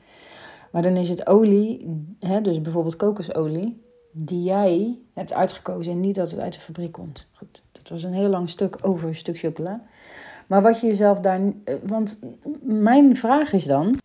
Maar 0.71 0.83
dan 0.83 0.97
is 0.97 1.09
het 1.09 1.27
olie, 1.27 1.87
hè, 2.21 2.41
dus 2.41 2.61
bijvoorbeeld 2.61 2.97
kokosolie, 2.97 3.83
die 4.13 4.43
jij 4.43 4.99
hebt 5.13 5.33
uitgekozen 5.33 5.93
en 5.93 6.01
niet 6.01 6.15
dat 6.15 6.31
het 6.31 6.41
uit 6.41 6.53
de 6.53 6.61
fabriek 6.61 6.93
komt. 6.93 7.27
Goed, 7.33 7.63
dat 7.73 7.89
was 7.89 8.03
een 8.03 8.13
heel 8.13 8.29
lang 8.29 8.51
stuk 8.51 8.79
over 8.83 9.09
een 9.09 9.15
stuk 9.15 9.39
chocola. 9.39 9.83
Maar 10.47 10.63
wat 10.63 10.81
je 10.81 10.87
jezelf 10.87 11.21
daar. 11.21 11.41
Eh, 11.65 11.75
want 11.83 12.19
mijn 12.63 13.17
vraag 13.17 13.53
is 13.53 13.65
dan: 13.65 13.97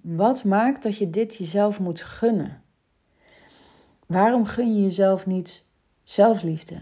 wat 0.00 0.44
maakt 0.44 0.82
dat 0.82 0.96
je 0.96 1.10
dit 1.10 1.34
jezelf 1.34 1.80
moet 1.80 2.00
gunnen? 2.00 2.62
Waarom 4.06 4.44
gun 4.44 4.76
je 4.76 4.82
jezelf 4.82 5.26
niet 5.26 5.64
zelfliefde? 6.02 6.74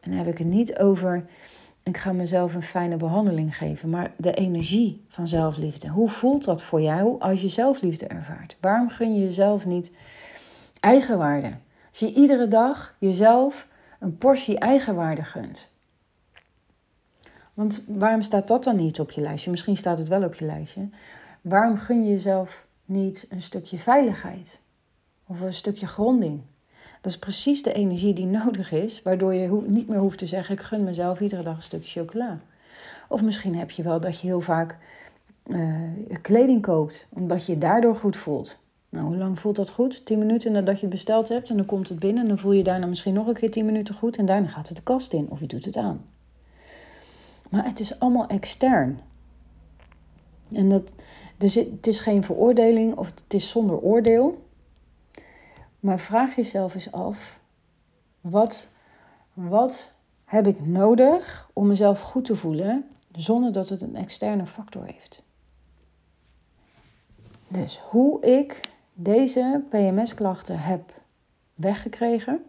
En 0.00 0.10
dan 0.10 0.12
heb 0.12 0.26
ik 0.26 0.38
het 0.38 0.46
niet 0.46 0.78
over, 0.78 1.24
ik 1.82 1.96
ga 1.96 2.12
mezelf 2.12 2.54
een 2.54 2.62
fijne 2.62 2.96
behandeling 2.96 3.56
geven, 3.56 3.90
maar 3.90 4.12
de 4.16 4.32
energie 4.32 5.04
van 5.08 5.28
zelfliefde. 5.28 5.88
Hoe 5.88 6.08
voelt 6.08 6.44
dat 6.44 6.62
voor 6.62 6.80
jou 6.80 7.20
als 7.20 7.40
je 7.40 7.48
zelfliefde 7.48 8.06
ervaart? 8.06 8.56
Waarom 8.60 8.88
gun 8.88 9.14
je 9.14 9.20
jezelf 9.20 9.66
niet 9.66 9.90
eigenwaarde? 10.80 11.52
Als 11.90 11.98
je 11.98 12.12
iedere 12.12 12.48
dag 12.48 12.96
jezelf 12.98 13.68
een 14.00 14.16
portie 14.16 14.58
eigenwaarde 14.58 15.24
gunt. 15.24 15.68
Want 17.54 17.84
waarom 17.88 18.22
staat 18.22 18.48
dat 18.48 18.64
dan 18.64 18.76
niet 18.76 19.00
op 19.00 19.10
je 19.10 19.20
lijstje? 19.20 19.50
Misschien 19.50 19.76
staat 19.76 19.98
het 19.98 20.08
wel 20.08 20.22
op 20.24 20.34
je 20.34 20.44
lijstje. 20.44 20.88
Waarom 21.48 21.76
gun 21.76 22.04
je 22.04 22.10
jezelf 22.10 22.66
niet 22.84 23.26
een 23.30 23.42
stukje 23.42 23.78
veiligheid? 23.78 24.58
Of 25.26 25.40
een 25.40 25.52
stukje 25.52 25.86
gronding? 25.86 26.40
Dat 27.00 27.12
is 27.12 27.18
precies 27.18 27.62
de 27.62 27.72
energie 27.72 28.12
die 28.12 28.26
nodig 28.44 28.72
is, 28.72 29.02
waardoor 29.02 29.34
je 29.34 29.62
niet 29.66 29.88
meer 29.88 29.98
hoeft 29.98 30.18
te 30.18 30.26
zeggen: 30.26 30.54
ik 30.54 30.60
gun 30.60 30.84
mezelf 30.84 31.20
iedere 31.20 31.42
dag 31.42 31.56
een 31.56 31.62
stukje 31.62 32.00
chocola. 32.00 32.40
Of 33.08 33.22
misschien 33.22 33.56
heb 33.56 33.70
je 33.70 33.82
wel 33.82 34.00
dat 34.00 34.20
je 34.20 34.26
heel 34.26 34.40
vaak 34.40 34.76
uh, 35.46 35.80
kleding 36.22 36.62
koopt, 36.62 37.06
omdat 37.08 37.46
je 37.46 37.52
je 37.52 37.58
daardoor 37.58 37.94
goed 37.94 38.16
voelt. 38.16 38.56
Nou, 38.88 39.06
hoe 39.06 39.16
lang 39.16 39.38
voelt 39.38 39.56
dat 39.56 39.70
goed? 39.70 40.06
10 40.06 40.18
minuten 40.18 40.52
nadat 40.52 40.74
je 40.74 40.86
het 40.86 40.94
besteld 40.94 41.28
hebt 41.28 41.50
en 41.50 41.56
dan 41.56 41.66
komt 41.66 41.88
het 41.88 41.98
binnen 41.98 42.22
en 42.22 42.28
dan 42.28 42.38
voel 42.38 42.52
je 42.52 42.62
daarna 42.62 42.86
misschien 42.86 43.14
nog 43.14 43.26
een 43.26 43.34
keer 43.34 43.50
10 43.50 43.64
minuten 43.64 43.94
goed 43.94 44.16
en 44.16 44.26
daarna 44.26 44.48
gaat 44.48 44.68
het 44.68 44.76
de 44.76 44.82
kast 44.82 45.12
in 45.12 45.30
of 45.30 45.40
je 45.40 45.46
doet 45.46 45.64
het 45.64 45.76
aan. 45.76 46.04
Maar 47.50 47.64
het 47.64 47.80
is 47.80 47.98
allemaal 47.98 48.26
extern. 48.26 49.00
En 50.52 50.68
dat, 50.68 50.92
dus 51.36 51.54
het 51.54 51.86
is 51.86 51.98
geen 51.98 52.24
veroordeling 52.24 52.96
of 52.96 53.06
het 53.06 53.34
is 53.34 53.50
zonder 53.50 53.78
oordeel. 53.78 54.44
Maar 55.80 55.98
vraag 55.98 56.36
jezelf 56.36 56.74
eens 56.74 56.92
af: 56.92 57.40
wat, 58.20 58.66
wat 59.32 59.92
heb 60.24 60.46
ik 60.46 60.66
nodig 60.66 61.50
om 61.52 61.66
mezelf 61.66 62.00
goed 62.00 62.24
te 62.24 62.36
voelen 62.36 62.88
zonder 63.12 63.52
dat 63.52 63.68
het 63.68 63.80
een 63.80 63.96
externe 63.96 64.46
factor 64.46 64.84
heeft? 64.84 65.22
Dus 67.48 67.80
hoe 67.90 68.20
ik 68.20 68.60
deze 68.92 69.62
PMS-klachten 69.68 70.58
heb 70.58 70.92
weggekregen, 71.54 72.44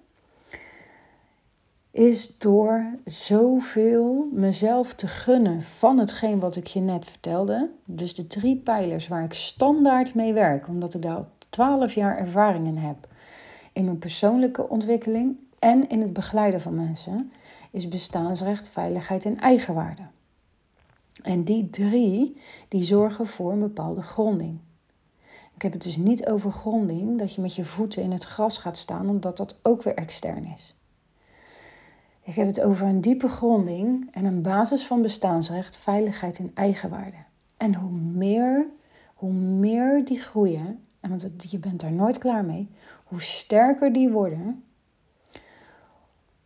is 1.98 2.38
door 2.38 2.86
zoveel 3.06 4.30
mezelf 4.32 4.94
te 4.94 5.08
gunnen 5.08 5.62
van 5.62 6.00
hetgeen 6.00 6.40
wat 6.40 6.56
ik 6.56 6.68
je 6.68 6.80
net 6.80 7.06
vertelde. 7.06 7.70
Dus 7.86 8.16
de 8.16 8.28
drie 8.28 8.56
pijlers 8.56 9.08
waar 9.08 9.24
ik 9.24 9.34
standaard 9.34 10.14
mee 10.14 10.34
werk, 10.34 10.68
omdat 10.68 10.94
ik 10.94 11.02
daar 11.02 11.16
al 11.16 11.28
twaalf 11.50 11.94
jaar 11.94 12.18
ervaring 12.18 12.68
in 12.68 12.78
heb 12.78 13.08
in 13.74 13.86
mijn 13.86 14.00
persoonlijke 14.00 14.70
ontwikkeling 14.70 15.38
en 15.60 15.90
in 15.90 16.02
het 16.02 16.14
begeleiden 16.14 16.62
van 16.62 16.76
mensen, 16.76 17.32
is 17.72 17.88
bestaansrecht, 17.88 18.70
veiligheid 18.70 19.26
en 19.26 19.40
eigenwaarde. 19.40 20.02
En 21.24 21.44
die 21.44 21.70
drie, 21.70 22.42
die 22.68 22.84
zorgen 22.84 23.28
voor 23.28 23.52
een 23.52 23.60
bepaalde 23.60 24.02
gronding. 24.02 24.60
Ik 25.56 25.62
heb 25.62 25.74
het 25.74 25.84
dus 25.84 25.98
niet 25.98 26.28
over 26.28 26.52
gronding, 26.52 27.20
dat 27.20 27.34
je 27.34 27.42
met 27.42 27.56
je 27.56 27.66
voeten 27.66 28.02
in 28.04 28.12
het 28.12 28.24
gras 28.24 28.58
gaat 28.58 28.78
staan, 28.78 29.10
omdat 29.10 29.38
dat 29.38 29.60
ook 29.64 29.84
weer 29.84 29.96
extern 29.96 30.46
is. 30.46 30.77
Ik 32.28 32.36
heb 32.36 32.48
het 32.48 32.62
over 32.62 32.88
een 32.88 33.02
diepe 33.02 33.28
gronding 33.28 34.08
en 34.12 34.26
een 34.26 34.42
basis 34.42 34.86
van 34.86 35.02
bestaansrecht, 35.02 35.78
veiligheid 35.78 36.40
en 36.40 36.52
eigenwaarde. 36.54 37.18
En 37.58 37.76
hoe 37.76 37.92
meer, 37.92 38.66
hoe 39.14 39.32
meer 39.34 40.06
die 40.06 40.20
groeien, 40.20 40.80
en 41.00 41.10
want 41.10 41.28
je 41.50 41.58
bent 41.58 41.80
daar 41.80 41.92
nooit 41.92 42.18
klaar 42.18 42.46
mee, 42.46 42.70
hoe 43.04 43.22
sterker 43.22 43.94
die 43.94 44.10
worden, 44.10 44.64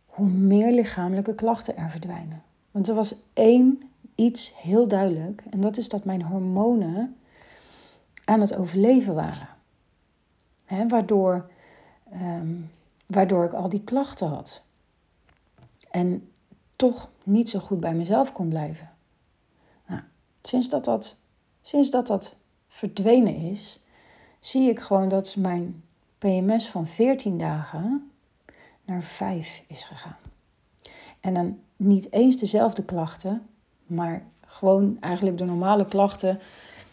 hoe 0.06 0.26
meer 0.26 0.72
lichamelijke 0.72 1.34
klachten 1.34 1.76
er 1.76 1.90
verdwijnen. 1.90 2.42
Want 2.70 2.88
er 2.88 2.94
was 2.94 3.14
één 3.32 3.82
iets 4.14 4.54
heel 4.56 4.88
duidelijk, 4.88 5.42
en 5.50 5.60
dat 5.60 5.76
is 5.76 5.88
dat 5.88 6.04
mijn 6.04 6.22
hormonen 6.22 7.16
aan 8.24 8.40
het 8.40 8.54
overleven 8.54 9.14
waren. 9.14 9.48
waardoor, 10.88 11.50
ehm, 12.10 12.54
waardoor 13.06 13.44
ik 13.44 13.52
al 13.52 13.68
die 13.68 13.84
klachten 13.84 14.28
had. 14.28 14.62
En 15.92 16.28
toch 16.76 17.08
niet 17.22 17.48
zo 17.48 17.58
goed 17.58 17.80
bij 17.80 17.94
mezelf 17.94 18.32
kon 18.32 18.48
blijven. 18.48 18.90
Nou, 19.86 20.00
sinds, 20.42 20.68
dat 20.68 20.84
dat, 20.84 21.16
sinds 21.62 21.90
dat 21.90 22.06
dat 22.06 22.36
verdwenen 22.68 23.36
is, 23.36 23.80
zie 24.40 24.68
ik 24.68 24.80
gewoon 24.80 25.08
dat 25.08 25.36
mijn 25.36 25.82
PMS 26.18 26.68
van 26.68 26.86
14 26.86 27.38
dagen 27.38 28.10
naar 28.84 29.02
5 29.02 29.62
is 29.66 29.84
gegaan. 29.84 30.16
En 31.20 31.34
dan 31.34 31.58
niet 31.76 32.12
eens 32.12 32.36
dezelfde 32.36 32.84
klachten, 32.84 33.46
maar 33.86 34.26
gewoon 34.46 34.96
eigenlijk 35.00 35.38
de 35.38 35.44
normale 35.44 35.86
klachten. 35.86 36.40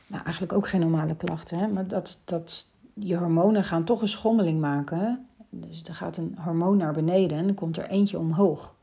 Nou, 0.07 0.23
eigenlijk 0.23 0.53
ook 0.53 0.67
geen 0.67 0.79
normale 0.79 1.15
klachten, 1.15 1.57
hè, 1.57 1.67
maar 1.67 1.87
dat, 1.87 2.17
dat 2.25 2.67
je 2.93 3.15
hormonen 3.15 3.63
gaan 3.63 3.83
toch 3.83 4.01
een 4.01 4.07
schommeling 4.07 4.59
maken. 4.59 5.27
Dus 5.49 5.83
er 5.83 5.93
gaat 5.93 6.17
een 6.17 6.37
hormoon 6.43 6.77
naar 6.77 6.93
beneden 6.93 7.37
en 7.37 7.45
dan 7.45 7.55
komt 7.55 7.77
er 7.77 7.89
eentje 7.89 8.19
omhoog. 8.19 8.77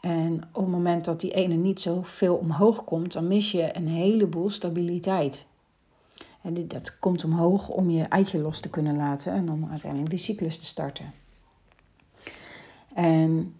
En 0.00 0.42
op 0.52 0.62
het 0.62 0.72
moment 0.72 1.04
dat 1.04 1.20
die 1.20 1.32
ene 1.32 1.54
niet 1.54 1.80
zo 1.80 2.00
veel 2.02 2.36
omhoog 2.36 2.84
komt, 2.84 3.12
dan 3.12 3.26
mis 3.26 3.52
je 3.52 3.76
een 3.76 3.88
heleboel 3.88 4.50
stabiliteit. 4.50 5.46
En 6.42 6.68
dat 6.68 6.98
komt 6.98 7.24
omhoog 7.24 7.68
om 7.68 7.90
je 7.90 8.02
eitje 8.02 8.38
los 8.38 8.60
te 8.60 8.70
kunnen 8.70 8.96
laten 8.96 9.32
en 9.32 9.50
om 9.50 9.68
uiteindelijk 9.70 10.10
die 10.10 10.18
cyclus 10.18 10.58
te 10.58 10.64
starten. 10.64 11.12
En 12.94 13.54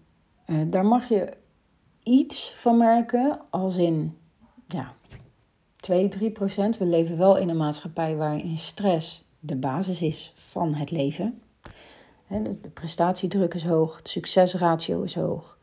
uh, 0.45 0.61
daar 0.67 0.85
mag 0.85 1.09
je 1.09 1.33
iets 2.03 2.53
van 2.57 2.77
merken, 2.77 3.39
als 3.49 3.77
in 3.77 4.17
ja, 4.67 4.93
2, 5.75 6.07
3 6.07 6.31
procent. 6.31 6.77
We 6.77 6.85
leven 6.85 7.17
wel 7.17 7.37
in 7.37 7.49
een 7.49 7.57
maatschappij 7.57 8.15
waarin 8.15 8.57
stress 8.57 9.23
de 9.39 9.55
basis 9.55 10.01
is 10.01 10.33
van 10.35 10.73
het 10.73 10.91
leven. 10.91 11.41
De 12.27 12.69
prestatiedruk 12.73 13.53
is 13.53 13.63
hoog, 13.63 13.97
het 13.97 14.09
succesratio 14.09 15.01
is 15.01 15.15
hoog. 15.15 15.58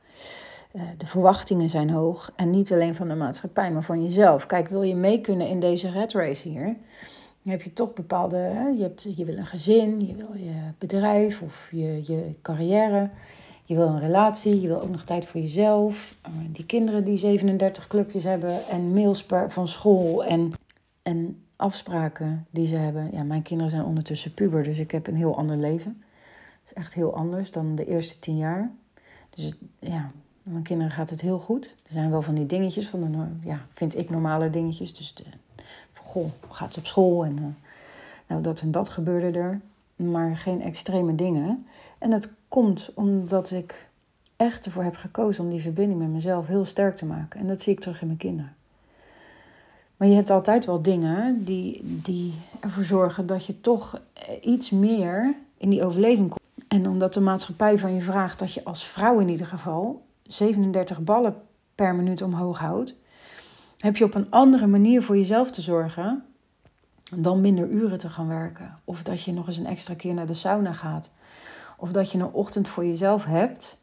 Eh, 0.73 0.82
de 0.96 1.06
verwachtingen 1.06 1.68
zijn 1.68 1.90
hoog. 1.90 2.32
En 2.37 2.50
niet 2.50 2.73
alleen 2.73 2.94
van 2.94 3.08
de 3.08 3.14
maatschappij, 3.14 3.70
maar 3.73 3.82
van 3.82 4.02
jezelf. 4.02 4.46
Kijk, 4.46 4.68
wil 4.68 4.82
je 4.82 4.94
mee 4.94 5.20
kunnen 5.20 5.49
in 5.49 5.61
deze 5.61 5.90
red 5.90 6.12
race 6.12 6.49
hier? 6.49 6.64
Dan 7.42 7.52
heb 7.52 7.62
je 7.62 7.73
toch 7.73 7.92
bepaalde. 7.92 8.37
Hè, 8.37 8.68
je, 8.68 8.82
hebt, 8.82 9.06
je 9.16 9.25
wil 9.25 9.37
een 9.37 9.46
gezin, 9.46 10.06
je 10.06 10.14
wil 10.14 10.35
je 10.35 10.54
bedrijf 10.78 11.42
of 11.42 11.68
je, 11.70 12.02
je 12.06 12.35
carrière. 12.42 13.11
Je 13.64 13.75
wil 13.75 13.87
een 13.87 14.00
relatie, 14.00 14.61
je 14.61 14.68
wil 14.68 14.82
ook 14.82 14.90
nog 14.90 15.04
tijd 15.04 15.26
voor 15.26 15.40
jezelf. 15.40 16.16
Eh, 16.23 16.30
die 16.52 16.66
kinderen 16.66 17.04
die 17.04 17.18
37 17.18 17.87
clubjes 17.87 18.25
hebben 18.25 18.68
en 18.68 18.92
mails 18.92 19.26
van 19.49 19.68
school 19.68 20.25
en, 20.25 20.52
en 21.02 21.42
afspraken 21.56 22.46
die 22.50 22.66
ze 22.66 22.76
hebben. 22.76 23.08
Ja, 23.12 23.23
mijn 23.23 23.42
kinderen 23.42 23.70
zijn 23.70 23.85
ondertussen 23.85 24.35
puber, 24.35 24.62
dus 24.62 24.78
ik 24.78 24.90
heb 24.90 25.06
een 25.06 25.16
heel 25.16 25.37
ander 25.37 25.56
leven. 25.56 26.02
Het 26.61 26.76
is 26.76 26.82
echt 26.82 26.94
heel 26.94 27.14
anders 27.14 27.50
dan 27.50 27.75
de 27.75 27.87
eerste 27.87 28.18
tien 28.18 28.37
jaar. 28.37 28.70
Dus 29.35 29.54
ja, 29.78 30.11
mijn 30.50 30.62
kinderen 30.62 30.92
gaat 30.92 31.10
het 31.10 31.20
heel 31.20 31.38
goed. 31.38 31.64
Er 31.64 31.92
zijn 31.92 32.10
wel 32.10 32.22
van 32.22 32.34
die 32.34 32.46
dingetjes, 32.46 32.88
van 32.88 33.00
de, 33.00 33.48
ja, 33.48 33.66
vind 33.72 33.96
ik 33.96 34.10
normale 34.10 34.50
dingetjes. 34.50 34.94
Dus 34.94 35.14
de, 35.14 35.22
goh, 35.94 36.28
gaat 36.50 36.68
het 36.68 36.76
op 36.78 36.86
school 36.86 37.24
en 37.24 37.36
uh, 37.36 37.44
nou 38.26 38.42
dat 38.42 38.60
en 38.60 38.70
dat 38.70 38.88
gebeurde 38.88 39.38
er. 39.38 39.60
Maar 39.96 40.36
geen 40.36 40.62
extreme 40.62 41.14
dingen. 41.14 41.66
En 41.98 42.10
dat 42.10 42.28
komt 42.48 42.90
omdat 42.94 43.50
ik 43.50 43.86
echt 44.36 44.64
ervoor 44.64 44.82
heb 44.82 44.96
gekozen 44.96 45.44
om 45.44 45.50
die 45.50 45.60
verbinding 45.60 46.00
met 46.00 46.08
mezelf 46.08 46.46
heel 46.46 46.64
sterk 46.64 46.96
te 46.96 47.06
maken. 47.06 47.40
En 47.40 47.46
dat 47.46 47.60
zie 47.60 47.72
ik 47.72 47.80
terug 47.80 48.00
in 48.00 48.06
mijn 48.06 48.18
kinderen. 48.18 48.54
Maar 49.96 50.08
je 50.08 50.14
hebt 50.14 50.30
altijd 50.30 50.64
wel 50.64 50.82
dingen 50.82 51.44
die, 51.44 51.80
die 51.84 52.34
ervoor 52.60 52.84
zorgen 52.84 53.26
dat 53.26 53.46
je 53.46 53.60
toch 53.60 54.00
iets 54.42 54.70
meer 54.70 55.34
in 55.56 55.70
die 55.70 55.84
overleving 55.84 56.28
komt. 56.28 56.40
En 56.68 56.88
omdat 56.88 57.14
de 57.14 57.20
maatschappij 57.20 57.78
van 57.78 57.94
je 57.94 58.00
vraagt 58.00 58.38
dat 58.38 58.52
je 58.52 58.64
als 58.64 58.86
vrouw 58.86 59.18
in 59.18 59.28
ieder 59.28 59.46
geval 59.46 60.05
37 60.28 61.00
ballen 61.00 61.42
per 61.75 61.95
minuut 61.95 62.23
omhoog 62.23 62.59
houdt, 62.59 62.95
heb 63.78 63.97
je 63.97 64.04
op 64.04 64.14
een 64.14 64.30
andere 64.30 64.66
manier 64.66 65.02
voor 65.02 65.16
jezelf 65.16 65.50
te 65.50 65.61
zorgen 65.61 66.25
dan 67.14 67.40
minder 67.40 67.68
uren 67.68 67.99
te 67.99 68.09
gaan 68.09 68.28
werken. 68.28 68.78
Of 68.85 69.02
dat 69.02 69.23
je 69.23 69.33
nog 69.33 69.47
eens 69.47 69.56
een 69.56 69.66
extra 69.66 69.95
keer 69.95 70.14
naar 70.14 70.26
de 70.26 70.35
sauna 70.35 70.73
gaat. 70.73 71.11
Of 71.76 71.92
dat 71.92 72.11
je 72.11 72.18
een 72.18 72.33
ochtend 72.33 72.68
voor 72.68 72.87
jezelf 72.87 73.25
hebt 73.25 73.78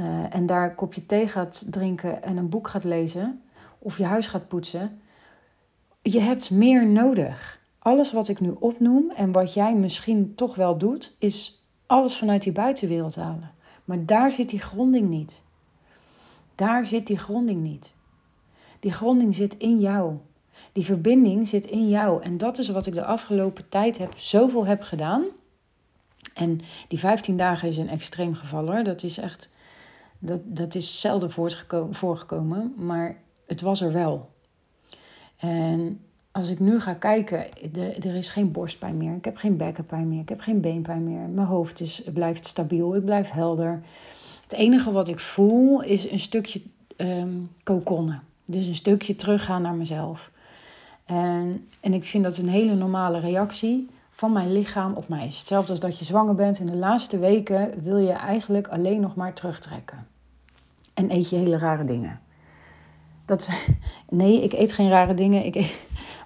uh, 0.00 0.34
en 0.34 0.46
daar 0.46 0.68
een 0.68 0.74
kopje 0.74 1.06
thee 1.06 1.28
gaat 1.28 1.64
drinken 1.70 2.22
en 2.22 2.36
een 2.36 2.48
boek 2.48 2.68
gaat 2.68 2.84
lezen. 2.84 3.42
Of 3.78 3.98
je 3.98 4.04
huis 4.04 4.26
gaat 4.26 4.48
poetsen. 4.48 5.00
Je 6.02 6.20
hebt 6.20 6.50
meer 6.50 6.86
nodig. 6.86 7.58
Alles 7.78 8.12
wat 8.12 8.28
ik 8.28 8.40
nu 8.40 8.54
opnoem 8.58 9.10
en 9.10 9.32
wat 9.32 9.54
jij 9.54 9.74
misschien 9.74 10.34
toch 10.34 10.54
wel 10.54 10.78
doet, 10.78 11.16
is 11.18 11.62
alles 11.86 12.16
vanuit 12.16 12.42
die 12.42 12.52
buitenwereld 12.52 13.14
halen. 13.14 13.50
Maar 13.88 14.04
daar 14.04 14.32
zit 14.32 14.48
die 14.48 14.60
gronding 14.60 15.08
niet. 15.08 15.40
Daar 16.54 16.86
zit 16.86 17.06
die 17.06 17.18
gronding 17.18 17.62
niet. 17.62 17.92
Die 18.80 18.92
gronding 18.92 19.34
zit 19.34 19.56
in 19.56 19.80
jou. 19.80 20.16
Die 20.72 20.84
verbinding 20.84 21.48
zit 21.48 21.66
in 21.66 21.88
jou. 21.88 22.22
En 22.22 22.38
dat 22.38 22.58
is 22.58 22.68
wat 22.68 22.86
ik 22.86 22.94
de 22.94 23.04
afgelopen 23.04 23.68
tijd 23.68 23.98
heb, 23.98 24.12
zoveel 24.16 24.66
heb 24.66 24.82
gedaan. 24.82 25.24
En 26.34 26.60
die 26.88 26.98
15 26.98 27.36
dagen 27.36 27.68
is 27.68 27.76
een 27.76 27.88
extreem 27.88 28.34
geval 28.34 28.66
hoor. 28.66 28.82
Dat 28.82 29.02
is 29.02 29.18
echt. 29.18 29.48
Dat, 30.18 30.40
dat 30.44 30.74
is 30.74 31.00
zelden 31.00 31.30
voorgekomen, 31.90 32.74
maar 32.76 33.16
het 33.46 33.60
was 33.60 33.80
er 33.80 33.92
wel. 33.92 34.30
En 35.36 36.00
als 36.32 36.48
ik 36.48 36.60
nu 36.60 36.80
ga 36.80 36.94
kijken, 36.94 37.44
er 38.02 38.14
is 38.14 38.28
geen 38.28 38.52
borstpijn 38.52 38.96
meer. 38.96 39.14
Ik 39.14 39.24
heb 39.24 39.36
geen 39.36 39.56
bekkenpijn 39.56 40.08
meer. 40.08 40.20
Ik 40.20 40.28
heb 40.28 40.40
geen 40.40 40.60
beenpijn 40.60 41.04
meer. 41.04 41.28
Mijn 41.28 41.46
hoofd 41.46 41.80
is, 41.80 42.02
blijft 42.12 42.46
stabiel. 42.46 42.96
Ik 42.96 43.04
blijf 43.04 43.30
helder. 43.30 43.82
Het 44.42 44.52
enige 44.52 44.92
wat 44.92 45.08
ik 45.08 45.20
voel 45.20 45.82
is 45.82 46.10
een 46.10 46.18
stukje 46.18 46.62
um, 46.96 47.50
kokonnen. 47.62 48.22
Dus 48.44 48.66
een 48.66 48.74
stukje 48.74 49.16
teruggaan 49.16 49.62
naar 49.62 49.74
mezelf. 49.74 50.30
En, 51.04 51.68
en 51.80 51.94
ik 51.94 52.04
vind 52.04 52.24
dat 52.24 52.36
een 52.36 52.48
hele 52.48 52.74
normale 52.74 53.18
reactie 53.18 53.88
van 54.10 54.32
mijn 54.32 54.52
lichaam 54.52 54.92
op 54.92 55.08
mij. 55.08 55.24
Hetzelfde 55.24 55.70
als 55.70 55.80
dat 55.80 55.98
je 55.98 56.04
zwanger 56.04 56.34
bent. 56.34 56.58
In 56.58 56.66
de 56.66 56.76
laatste 56.76 57.18
weken 57.18 57.82
wil 57.82 57.96
je 57.96 58.12
eigenlijk 58.12 58.68
alleen 58.68 59.00
nog 59.00 59.14
maar 59.14 59.32
terugtrekken. 59.32 60.06
En 60.94 61.12
eet 61.12 61.28
je 61.30 61.36
hele 61.36 61.58
rare 61.58 61.84
dingen. 61.84 62.20
Dat, 63.24 63.48
nee, 64.08 64.42
ik 64.42 64.52
eet 64.52 64.72
geen 64.72 64.88
rare 64.88 65.14
dingen. 65.14 65.44
Ik 65.44 65.54
eet, 65.54 65.76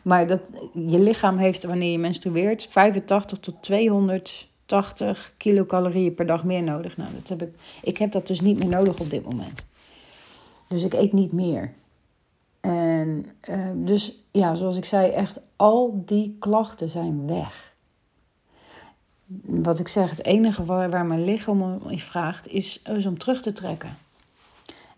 maar 0.02 0.26
dat, 0.26 0.50
je 0.72 0.98
lichaam 0.98 1.36
heeft, 1.36 1.64
wanneer 1.64 1.92
je 1.92 1.98
menstrueert, 1.98 2.66
85 2.70 3.38
tot 3.38 3.62
280 3.62 5.32
kilocalorieën 5.36 6.14
per 6.14 6.26
dag 6.26 6.44
meer 6.44 6.62
nodig. 6.62 6.96
Nou, 6.96 7.10
dat 7.14 7.28
heb 7.28 7.42
ik, 7.42 7.54
ik 7.82 7.98
heb 7.98 8.12
dat 8.12 8.26
dus 8.26 8.40
niet 8.40 8.58
meer 8.58 8.68
nodig 8.68 9.00
op 9.00 9.10
dit 9.10 9.24
moment. 9.24 9.64
Dus 10.68 10.82
ik 10.82 10.94
eet 10.94 11.12
niet 11.12 11.32
meer. 11.32 11.72
En 12.60 13.26
uh, 13.50 13.66
dus 13.74 14.18
ja, 14.30 14.54
zoals 14.54 14.76
ik 14.76 14.84
zei, 14.84 15.10
echt 15.10 15.40
al 15.56 16.02
die 16.06 16.36
klachten 16.38 16.88
zijn 16.88 17.26
weg. 17.26 17.74
Wat 19.42 19.78
ik 19.78 19.88
zeg, 19.88 20.10
het 20.10 20.24
enige 20.24 20.64
waar, 20.64 21.06
mijn 21.06 21.24
lichaam 21.24 21.62
om 21.62 21.98
vraagt, 21.98 22.48
is 22.48 22.82
om 23.06 23.18
terug 23.18 23.42
te 23.42 23.52
trekken. 23.52 23.96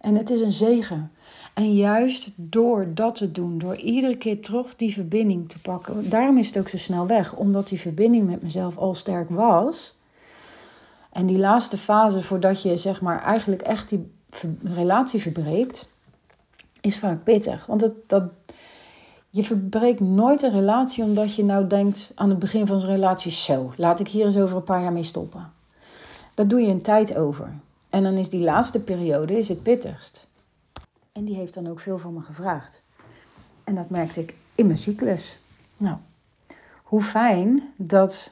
En 0.00 0.16
het 0.16 0.30
is 0.30 0.40
een 0.40 0.52
zegen. 0.52 1.12
En 1.54 1.74
juist 1.74 2.30
door 2.34 2.86
dat 2.94 3.14
te 3.14 3.32
doen, 3.32 3.58
door 3.58 3.76
iedere 3.76 4.16
keer 4.16 4.40
terug 4.40 4.76
die 4.76 4.92
verbinding 4.92 5.48
te 5.48 5.58
pakken. 5.58 6.10
Daarom 6.10 6.38
is 6.38 6.46
het 6.46 6.58
ook 6.58 6.68
zo 6.68 6.76
snel 6.76 7.06
weg, 7.06 7.34
omdat 7.34 7.68
die 7.68 7.80
verbinding 7.80 8.26
met 8.26 8.42
mezelf 8.42 8.76
al 8.76 8.94
sterk 8.94 9.30
was. 9.30 9.94
En 11.12 11.26
die 11.26 11.38
laatste 11.38 11.76
fase 11.76 12.22
voordat 12.22 12.62
je 12.62 12.76
zeg 12.76 13.00
maar 13.00 13.22
eigenlijk 13.22 13.62
echt 13.62 13.88
die 13.88 14.10
relatie 14.62 15.20
verbreekt, 15.20 15.88
is 16.80 16.98
vaak 16.98 17.24
pittig. 17.24 17.66
Want 17.66 17.80
dat, 17.80 17.92
dat, 18.06 18.24
je 19.30 19.44
verbreekt 19.44 20.00
nooit 20.00 20.42
een 20.42 20.52
relatie 20.52 21.04
omdat 21.04 21.34
je 21.34 21.44
nou 21.44 21.66
denkt 21.66 22.12
aan 22.14 22.30
het 22.30 22.38
begin 22.38 22.66
van 22.66 22.80
zo'n 22.80 22.90
relatie: 22.90 23.32
zo, 23.32 23.72
laat 23.76 24.00
ik 24.00 24.08
hier 24.08 24.26
eens 24.26 24.36
over 24.36 24.56
een 24.56 24.64
paar 24.64 24.82
jaar 24.82 24.92
mee 24.92 25.02
stoppen. 25.02 25.52
Dat 26.34 26.50
doe 26.50 26.60
je 26.60 26.68
een 26.68 26.82
tijd 26.82 27.16
over. 27.16 27.52
En 27.90 28.02
dan 28.02 28.14
is 28.14 28.28
die 28.28 28.40
laatste 28.40 28.80
periode 28.80 29.38
is 29.38 29.48
het 29.48 29.62
pittigst. 29.62 30.26
En 31.14 31.24
die 31.24 31.34
heeft 31.34 31.54
dan 31.54 31.66
ook 31.66 31.80
veel 31.80 31.98
van 31.98 32.14
me 32.14 32.20
gevraagd. 32.20 32.82
En 33.64 33.74
dat 33.74 33.90
merkte 33.90 34.20
ik 34.20 34.34
in 34.54 34.66
mijn 34.66 34.78
cyclus. 34.78 35.38
Nou, 35.76 35.96
hoe 36.82 37.02
fijn 37.02 37.72
dat. 37.76 38.30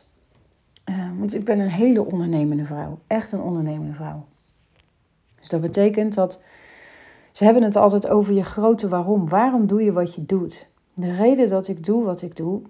Uh, 0.84 1.10
want 1.18 1.34
ik 1.34 1.44
ben 1.44 1.58
een 1.58 1.68
hele 1.68 2.04
ondernemende 2.04 2.64
vrouw. 2.64 2.98
Echt 3.06 3.32
een 3.32 3.40
ondernemende 3.40 3.94
vrouw. 3.94 4.26
Dus 5.40 5.48
dat 5.48 5.60
betekent 5.60 6.14
dat 6.14 6.40
ze 7.32 7.44
hebben 7.44 7.62
het 7.62 7.76
altijd 7.76 8.08
over 8.08 8.32
je 8.32 8.44
grote 8.44 8.88
waarom. 8.88 9.28
Waarom 9.28 9.66
doe 9.66 9.82
je 9.82 9.92
wat 9.92 10.14
je 10.14 10.26
doet? 10.26 10.66
De 10.94 11.10
reden 11.10 11.48
dat 11.48 11.68
ik 11.68 11.84
doe 11.84 12.04
wat 12.04 12.22
ik 12.22 12.36
doe, 12.36 12.62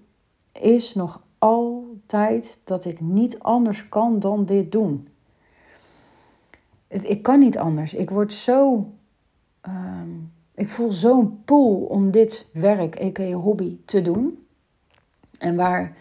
is 0.52 0.94
nog 0.94 1.22
altijd 1.38 2.58
dat 2.64 2.84
ik 2.84 3.00
niet 3.00 3.38
anders 3.38 3.88
kan 3.88 4.18
dan 4.18 4.44
dit 4.44 4.72
doen. 4.72 5.08
Ik 6.88 7.22
kan 7.22 7.38
niet 7.38 7.58
anders. 7.58 7.94
Ik 7.94 8.10
word 8.10 8.32
zo. 8.32 8.86
Ehm, 9.62 10.10
ik 10.54 10.68
voel 10.68 10.90
zo'n 10.90 11.42
pool 11.44 11.74
om 11.74 12.10
dit 12.10 12.46
werk, 12.52 13.00
a.k.a. 13.00 13.32
hobby, 13.32 13.76
te 13.84 14.02
doen. 14.02 14.46
En 15.38 15.56
waar 15.56 15.96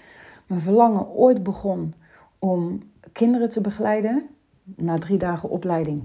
mijn 0.47 0.62
verlangen 0.62 1.08
ooit 1.08 1.43
begon 1.43 1.93
om 2.39 2.84
kinderen 3.12 3.50
te 3.50 3.62
begeleiden. 3.62 4.30
Na 4.63 4.97
drie 4.97 5.17
dagen 5.17 5.50
opleiding 5.50 6.04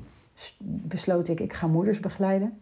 besloot 0.64 1.28
ik, 1.28 1.40
ik 1.40 1.52
ga 1.52 1.66
moeders 1.66 2.00
begeleiden. 2.00 2.58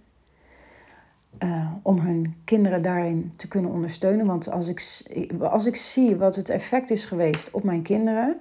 Uh, 1.42 1.72
om 1.82 1.98
hun 1.98 2.36
kinderen 2.44 2.82
daarin 2.82 3.32
te 3.36 3.48
kunnen 3.48 3.70
ondersteunen. 3.70 4.26
Want 4.26 4.50
als 4.50 4.68
ik, 4.68 5.02
als 5.40 5.66
ik 5.66 5.76
zie 5.76 6.16
wat 6.16 6.36
het 6.36 6.48
effect 6.48 6.90
is 6.90 7.04
geweest 7.04 7.50
op 7.50 7.62
mijn 7.62 7.82
kinderen, 7.82 8.36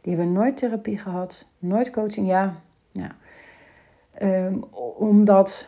die 0.00 0.14
hebben 0.14 0.32
nooit 0.32 0.56
therapie 0.56 0.98
gehad, 0.98 1.44
nooit 1.58 1.90
coaching, 1.90 2.28
ja. 2.28 2.54
Um, 4.22 4.64
omdat 4.96 5.66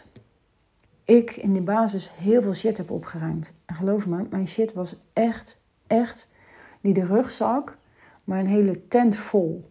ik 1.05 1.37
in 1.37 1.53
de 1.53 1.61
basis 1.61 2.11
heel 2.17 2.43
veel 2.43 2.55
shit 2.55 2.77
heb 2.77 2.91
opgeruimd. 2.91 3.53
En 3.65 3.75
geloof 3.75 4.07
me, 4.07 4.27
mijn 4.31 4.49
shit 4.49 4.73
was 4.73 4.97
echt, 5.13 5.61
echt 5.87 6.29
niet 6.81 6.95
de 6.95 7.05
rugzak, 7.05 7.77
maar 8.25 8.39
een 8.39 8.47
hele 8.47 8.89
tent 8.89 9.17
vol. 9.17 9.71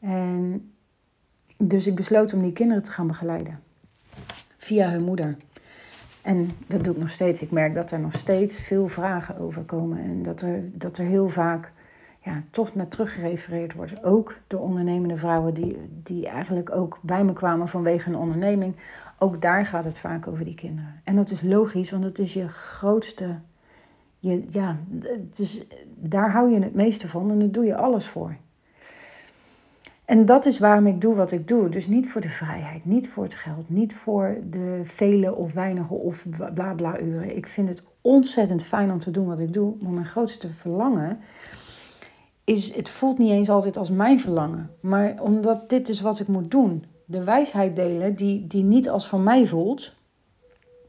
En 0.00 0.72
dus 1.56 1.86
ik 1.86 1.94
besloot 1.94 2.32
om 2.32 2.42
die 2.42 2.52
kinderen 2.52 2.82
te 2.82 2.90
gaan 2.90 3.06
begeleiden. 3.06 3.60
Via 4.56 4.90
hun 4.90 5.02
moeder. 5.02 5.36
En 6.22 6.50
dat 6.66 6.84
doe 6.84 6.94
ik 6.94 7.00
nog 7.00 7.10
steeds. 7.10 7.42
Ik 7.42 7.50
merk 7.50 7.74
dat 7.74 7.90
er 7.90 8.00
nog 8.00 8.12
steeds 8.12 8.56
veel 8.56 8.88
vragen 8.88 9.38
over 9.38 9.62
komen. 9.62 9.98
En 9.98 10.22
dat 10.22 10.40
er, 10.40 10.62
dat 10.72 10.98
er 10.98 11.04
heel 11.04 11.28
vaak 11.28 11.72
ja, 12.20 12.42
toch 12.50 12.74
naar 12.74 12.88
teruggerefereerd 12.88 13.74
wordt. 13.74 14.04
Ook 14.04 14.36
door 14.46 14.60
ondernemende 14.60 15.16
vrouwen 15.16 15.54
die, 15.54 15.78
die 16.02 16.28
eigenlijk 16.28 16.70
ook 16.70 16.98
bij 17.02 17.24
me 17.24 17.32
kwamen 17.32 17.68
vanwege 17.68 18.08
een 18.08 18.16
onderneming. 18.16 18.74
Ook 19.22 19.40
daar 19.40 19.66
gaat 19.66 19.84
het 19.84 19.98
vaak 19.98 20.26
over 20.26 20.44
die 20.44 20.54
kinderen. 20.54 21.00
En 21.04 21.16
dat 21.16 21.30
is 21.30 21.42
logisch, 21.42 21.90
want 21.90 22.04
het 22.04 22.18
is 22.18 22.32
je 22.32 22.48
grootste. 22.48 23.38
Je, 24.18 24.44
ja, 24.48 24.76
het 25.02 25.38
is, 25.38 25.66
daar 25.94 26.32
hou 26.32 26.50
je 26.50 26.60
het 26.60 26.74
meeste 26.74 27.08
van 27.08 27.30
en 27.30 27.38
daar 27.38 27.50
doe 27.50 27.64
je 27.64 27.76
alles 27.76 28.06
voor. 28.06 28.36
En 30.04 30.26
dat 30.26 30.46
is 30.46 30.58
waarom 30.58 30.86
ik 30.86 31.00
doe 31.00 31.14
wat 31.14 31.30
ik 31.30 31.48
doe. 31.48 31.68
Dus 31.68 31.86
niet 31.86 32.10
voor 32.10 32.20
de 32.20 32.28
vrijheid, 32.28 32.84
niet 32.84 33.08
voor 33.08 33.22
het 33.22 33.34
geld, 33.34 33.68
niet 33.68 33.94
voor 33.94 34.36
de 34.50 34.80
vele 34.84 35.34
of 35.34 35.52
weinige 35.52 35.94
of 35.94 36.24
bla 36.54 36.74
bla 36.74 37.00
uren. 37.00 37.36
Ik 37.36 37.46
vind 37.46 37.68
het 37.68 37.84
ontzettend 38.00 38.62
fijn 38.62 38.92
om 38.92 38.98
te 38.98 39.10
doen 39.10 39.26
wat 39.26 39.40
ik 39.40 39.52
doe. 39.52 39.74
Maar 39.80 39.92
mijn 39.92 40.06
grootste 40.06 40.52
verlangen 40.52 41.18
is, 42.44 42.74
het 42.74 42.88
voelt 42.88 43.18
niet 43.18 43.30
eens 43.30 43.50
altijd 43.50 43.76
als 43.76 43.90
mijn 43.90 44.20
verlangen. 44.20 44.70
Maar 44.80 45.14
omdat 45.20 45.68
dit 45.68 45.88
is 45.88 46.00
wat 46.00 46.20
ik 46.20 46.28
moet 46.28 46.50
doen. 46.50 46.84
De 47.04 47.24
wijsheid 47.24 47.76
delen 47.76 48.14
die, 48.14 48.46
die 48.46 48.62
niet 48.62 48.88
als 48.88 49.06
van 49.06 49.22
mij 49.22 49.46
voelt, 49.46 49.92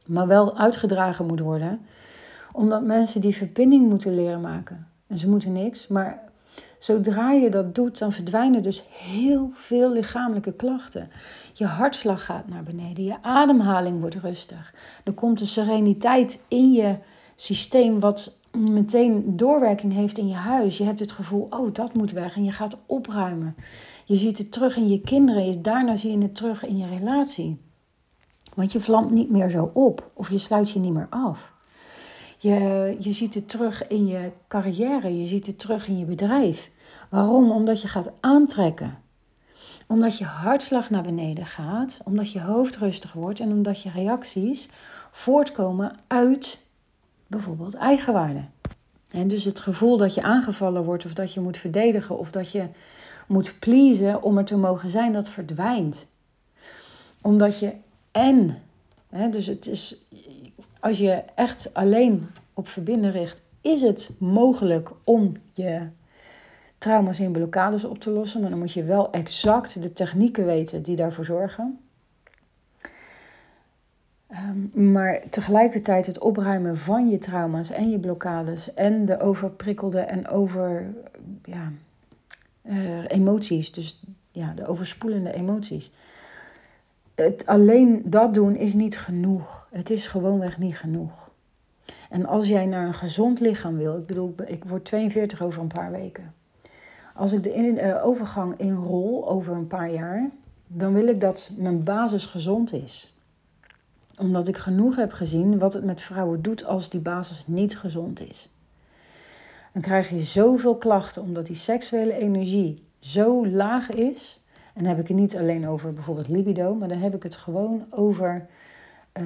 maar 0.05 0.27
wel 0.27 0.57
uitgedragen 0.57 1.25
moet 1.25 1.39
worden. 1.39 1.81
Omdat 2.51 2.83
mensen 2.83 3.21
die 3.21 3.35
verbinding 3.35 3.89
moeten 3.89 4.15
leren 4.15 4.41
maken. 4.41 4.87
En 5.07 5.17
ze 5.17 5.29
moeten 5.29 5.51
niks, 5.51 5.87
maar 5.87 6.31
Zodra 6.83 7.31
je 7.31 7.49
dat 7.49 7.75
doet, 7.75 7.99
dan 7.99 8.11
verdwijnen 8.11 8.63
dus 8.63 8.83
heel 8.89 9.49
veel 9.53 9.91
lichamelijke 9.91 10.53
klachten. 10.53 11.09
Je 11.53 11.65
hartslag 11.65 12.25
gaat 12.25 12.47
naar 12.47 12.63
beneden, 12.63 13.03
je 13.03 13.15
ademhaling 13.21 13.99
wordt 13.99 14.15
rustig. 14.15 14.73
Er 15.03 15.13
komt 15.13 15.41
een 15.41 15.47
sereniteit 15.47 16.43
in 16.47 16.71
je 16.71 16.95
systeem 17.35 17.99
wat 17.99 18.37
meteen 18.57 19.37
doorwerking 19.37 19.93
heeft 19.93 20.17
in 20.17 20.27
je 20.27 20.33
huis. 20.33 20.77
Je 20.77 20.83
hebt 20.83 20.99
het 20.99 21.11
gevoel, 21.11 21.47
oh 21.49 21.73
dat 21.73 21.93
moet 21.93 22.11
weg 22.11 22.35
en 22.35 22.43
je 22.43 22.51
gaat 22.51 22.77
opruimen. 22.85 23.55
Je 24.13 24.19
ziet 24.19 24.37
het 24.37 24.51
terug 24.51 24.75
in 24.75 24.89
je 24.89 25.01
kinderen, 25.01 25.61
daarna 25.61 25.95
zie 25.95 26.11
je 26.11 26.23
het 26.23 26.35
terug 26.35 26.65
in 26.65 26.77
je 26.77 26.87
relatie. 26.87 27.61
Want 28.55 28.71
je 28.71 28.79
vlamt 28.79 29.11
niet 29.11 29.29
meer 29.29 29.49
zo 29.49 29.71
op 29.73 30.11
of 30.13 30.29
je 30.29 30.37
sluit 30.37 30.69
je 30.69 30.79
niet 30.79 30.93
meer 30.93 31.07
af. 31.09 31.53
Je, 32.37 32.95
je 32.99 33.11
ziet 33.11 33.33
het 33.33 33.49
terug 33.49 33.87
in 33.87 34.07
je 34.07 34.31
carrière, 34.47 35.19
je 35.19 35.25
ziet 35.25 35.45
het 35.45 35.59
terug 35.59 35.87
in 35.87 35.97
je 35.97 36.05
bedrijf. 36.05 36.69
Waarom? 37.09 37.51
Omdat 37.51 37.81
je 37.81 37.87
gaat 37.87 38.11
aantrekken. 38.19 38.97
Omdat 39.87 40.17
je 40.17 40.25
hartslag 40.25 40.89
naar 40.89 41.03
beneden 41.03 41.45
gaat, 41.45 41.99
omdat 42.03 42.31
je 42.31 42.41
hoofd 42.41 42.75
rustig 42.75 43.13
wordt 43.13 43.39
en 43.39 43.51
omdat 43.51 43.81
je 43.81 43.89
reacties 43.89 44.69
voortkomen 45.11 45.95
uit 46.07 46.59
bijvoorbeeld 47.27 47.73
eigenwaarde. 47.73 48.43
En 49.11 49.27
dus 49.27 49.43
het 49.43 49.59
gevoel 49.59 49.97
dat 49.97 50.13
je 50.13 50.21
aangevallen 50.21 50.83
wordt 50.83 51.05
of 51.05 51.13
dat 51.13 51.33
je 51.33 51.39
moet 51.39 51.57
verdedigen 51.57 52.17
of 52.17 52.31
dat 52.31 52.51
je 52.51 52.67
moet 53.27 53.55
pleasen 53.59 54.23
om 54.23 54.37
er 54.37 54.45
te 54.45 54.57
mogen 54.57 54.89
zijn, 54.89 55.13
dat 55.13 55.29
verdwijnt. 55.29 56.07
Omdat 57.21 57.59
je 57.59 57.73
en, 58.11 58.61
hè, 59.09 59.29
dus 59.29 59.45
het 59.45 59.67
is, 59.67 59.95
als 60.79 60.97
je 60.97 61.23
echt 61.35 61.73
alleen 61.73 62.27
op 62.53 62.67
verbinden 62.67 63.11
richt, 63.11 63.41
is 63.61 63.81
het 63.81 64.09
mogelijk 64.17 64.89
om 65.03 65.37
je 65.53 65.87
trauma's 66.77 67.19
en 67.19 67.31
blokkades 67.31 67.83
op 67.83 67.99
te 67.99 68.09
lossen. 68.09 68.41
Maar 68.41 68.49
dan 68.49 68.59
moet 68.59 68.73
je 68.73 68.83
wel 68.83 69.11
exact 69.11 69.81
de 69.81 69.93
technieken 69.93 70.45
weten 70.45 70.83
die 70.83 70.95
daarvoor 70.95 71.25
zorgen. 71.25 71.79
Ehm, 74.27 74.91
maar 74.91 75.21
tegelijkertijd 75.29 76.05
het 76.05 76.19
opruimen 76.19 76.77
van 76.77 77.09
je 77.09 77.17
trauma's 77.17 77.71
en 77.71 77.89
je 77.89 77.99
blokkades 77.99 78.73
en 78.73 79.05
de 79.05 79.19
overprikkelde 79.19 79.99
en 79.99 80.27
over 80.27 80.93
ja, 81.43 81.71
uh, 82.63 83.07
emoties, 83.07 83.71
dus 83.71 84.03
ja, 84.31 84.53
de 84.53 84.67
overspoelende 84.67 85.33
emoties. 85.33 85.91
Het, 87.15 87.45
alleen 87.45 88.01
dat 88.05 88.33
doen 88.33 88.55
is 88.55 88.73
niet 88.73 88.97
genoeg. 88.97 89.67
Het 89.71 89.89
is 89.89 90.07
gewoonweg 90.07 90.57
niet 90.57 90.77
genoeg. 90.77 91.31
En 92.09 92.25
als 92.25 92.47
jij 92.47 92.65
naar 92.65 92.87
een 92.87 92.93
gezond 92.93 93.39
lichaam 93.39 93.77
wil, 93.77 93.97
ik 93.97 94.05
bedoel, 94.05 94.35
ik 94.45 94.63
word 94.63 94.85
42 94.85 95.41
over 95.41 95.61
een 95.61 95.67
paar 95.67 95.91
weken. 95.91 96.33
Als 97.15 97.31
ik 97.31 97.43
de 97.43 97.53
in, 97.53 97.77
uh, 97.77 98.05
overgang 98.05 98.59
inrol 98.59 99.29
over 99.29 99.53
een 99.53 99.67
paar 99.67 99.91
jaar, 99.91 100.29
dan 100.67 100.93
wil 100.93 101.07
ik 101.07 101.21
dat 101.21 101.51
mijn 101.57 101.83
basis 101.83 102.25
gezond 102.25 102.73
is. 102.73 103.13
Omdat 104.17 104.47
ik 104.47 104.57
genoeg 104.57 104.95
heb 104.95 105.11
gezien 105.11 105.57
wat 105.57 105.73
het 105.73 105.83
met 105.83 106.01
vrouwen 106.01 106.41
doet 106.41 106.65
als 106.65 106.89
die 106.89 106.99
basis 106.99 107.47
niet 107.47 107.77
gezond 107.77 108.19
is. 108.19 108.49
Dan 109.73 109.81
krijg 109.81 110.09
je 110.09 110.23
zoveel 110.23 110.75
klachten 110.75 111.21
omdat 111.21 111.45
die 111.45 111.55
seksuele 111.55 112.17
energie 112.17 112.83
zo 112.99 113.47
laag 113.47 113.89
is. 113.89 114.39
En 114.73 114.83
dan 114.83 114.93
heb 114.93 114.99
ik 114.99 115.07
het 115.07 115.17
niet 115.17 115.37
alleen 115.37 115.67
over 115.67 115.93
bijvoorbeeld 115.93 116.27
libido, 116.27 116.75
maar 116.75 116.87
dan 116.87 116.97
heb 116.97 117.15
ik 117.15 117.23
het 117.23 117.35
gewoon 117.35 117.85
over. 117.89 118.45
Uh, 119.13 119.25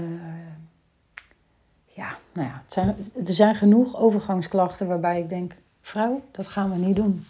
ja, 1.85 2.17
nou 2.33 2.47
ja, 2.47 2.63
zijn, 2.67 2.95
er 3.25 3.33
zijn 3.33 3.55
genoeg 3.55 3.97
overgangsklachten 3.97 4.87
waarbij 4.87 5.19
ik 5.19 5.29
denk: 5.29 5.55
vrouw, 5.81 6.21
dat 6.31 6.47
gaan 6.47 6.71
we 6.71 6.77
niet 6.77 6.95
doen. 6.95 7.25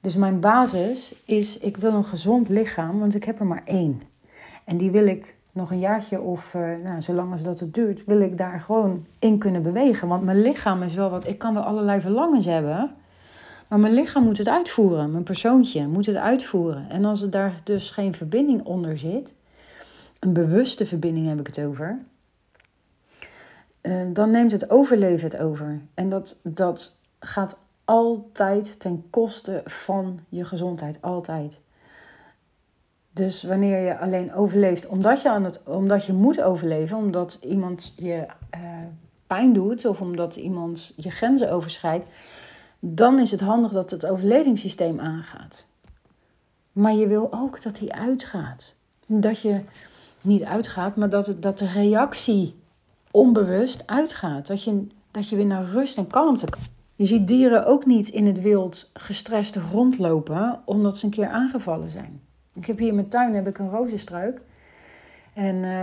Dus 0.00 0.14
mijn 0.14 0.40
basis 0.40 1.14
is: 1.24 1.58
ik 1.58 1.76
wil 1.76 1.92
een 1.92 2.04
gezond 2.04 2.48
lichaam, 2.48 2.98
want 2.98 3.14
ik 3.14 3.24
heb 3.24 3.38
er 3.40 3.46
maar 3.46 3.62
één. 3.64 4.02
En 4.64 4.76
die 4.76 4.90
wil 4.90 5.06
ik 5.06 5.35
nog 5.56 5.70
een 5.70 5.78
jaartje 5.78 6.20
of 6.20 6.54
uh, 6.54 6.62
nou, 6.84 7.02
zolang 7.02 7.32
als 7.32 7.42
dat 7.42 7.60
het 7.60 7.74
duurt, 7.74 8.04
wil 8.04 8.20
ik 8.20 8.38
daar 8.38 8.60
gewoon 8.60 9.06
in 9.18 9.38
kunnen 9.38 9.62
bewegen. 9.62 10.08
Want 10.08 10.22
mijn 10.22 10.42
lichaam 10.42 10.82
is 10.82 10.94
wel 10.94 11.10
wat. 11.10 11.26
Ik 11.26 11.38
kan 11.38 11.54
wel 11.54 11.62
allerlei 11.62 12.00
verlangens 12.00 12.44
hebben. 12.44 12.90
Maar 13.68 13.78
mijn 13.78 13.94
lichaam 13.94 14.24
moet 14.24 14.38
het 14.38 14.48
uitvoeren. 14.48 15.10
Mijn 15.10 15.22
persoontje 15.22 15.86
moet 15.86 16.06
het 16.06 16.16
uitvoeren. 16.16 16.86
En 16.88 17.04
als 17.04 17.22
er 17.22 17.30
daar 17.30 17.60
dus 17.64 17.90
geen 17.90 18.14
verbinding 18.14 18.64
onder 18.64 18.98
zit, 18.98 19.32
een 20.20 20.32
bewuste 20.32 20.86
verbinding 20.86 21.28
heb 21.28 21.40
ik 21.40 21.46
het 21.46 21.60
over, 21.60 21.98
uh, 23.82 23.94
dan 24.12 24.30
neemt 24.30 24.52
het 24.52 24.70
overleven 24.70 25.30
het 25.30 25.40
over. 25.40 25.80
En 25.94 26.08
dat, 26.08 26.40
dat 26.42 26.96
gaat 27.18 27.58
altijd 27.84 28.80
ten 28.80 29.04
koste 29.10 29.62
van 29.64 30.20
je 30.28 30.44
gezondheid. 30.44 31.02
Altijd. 31.02 31.60
Dus 33.16 33.42
wanneer 33.42 33.80
je 33.80 33.98
alleen 33.98 34.34
overleeft 34.34 34.86
omdat 34.86 35.22
je, 35.22 35.30
aan 35.30 35.44
het, 35.44 35.60
omdat 35.64 36.04
je 36.04 36.12
moet 36.12 36.42
overleven, 36.42 36.96
omdat 36.96 37.38
iemand 37.40 37.92
je 37.96 38.26
uh, 38.54 38.60
pijn 39.26 39.52
doet 39.52 39.84
of 39.84 40.00
omdat 40.00 40.36
iemand 40.36 40.92
je 40.96 41.10
grenzen 41.10 41.52
overschrijdt, 41.52 42.06
dan 42.78 43.18
is 43.18 43.30
het 43.30 43.40
handig 43.40 43.72
dat 43.72 43.90
het 43.90 44.06
overlevingssysteem 44.06 45.00
aangaat. 45.00 45.66
Maar 46.72 46.94
je 46.94 47.06
wil 47.06 47.32
ook 47.32 47.62
dat 47.62 47.76
die 47.76 47.92
uitgaat. 47.92 48.74
Dat 49.06 49.40
je 49.40 49.60
niet 50.20 50.44
uitgaat, 50.44 50.96
maar 50.96 51.10
dat, 51.10 51.34
dat 51.40 51.58
de 51.58 51.66
reactie 51.66 52.54
onbewust 53.10 53.86
uitgaat. 53.86 54.46
Dat 54.46 54.64
je, 54.64 54.86
dat 55.10 55.28
je 55.28 55.36
weer 55.36 55.46
naar 55.46 55.64
rust 55.64 55.98
en 55.98 56.06
kalmte 56.06 56.46
kan. 56.46 56.62
Je 56.94 57.04
ziet 57.04 57.28
dieren 57.28 57.66
ook 57.66 57.86
niet 57.86 58.08
in 58.08 58.26
het 58.26 58.40
wild 58.40 58.90
gestrest 58.94 59.56
rondlopen 59.56 60.60
omdat 60.64 60.98
ze 60.98 61.04
een 61.04 61.10
keer 61.10 61.28
aangevallen 61.28 61.90
zijn. 61.90 62.25
Ik 62.56 62.66
heb 62.66 62.78
hier 62.78 62.88
in 62.88 62.94
mijn 62.94 63.08
tuin 63.08 63.34
heb 63.34 63.46
ik 63.46 63.58
een 63.58 63.70
rozenstruik. 63.70 64.40
En 65.32 65.56
uh, 65.56 65.82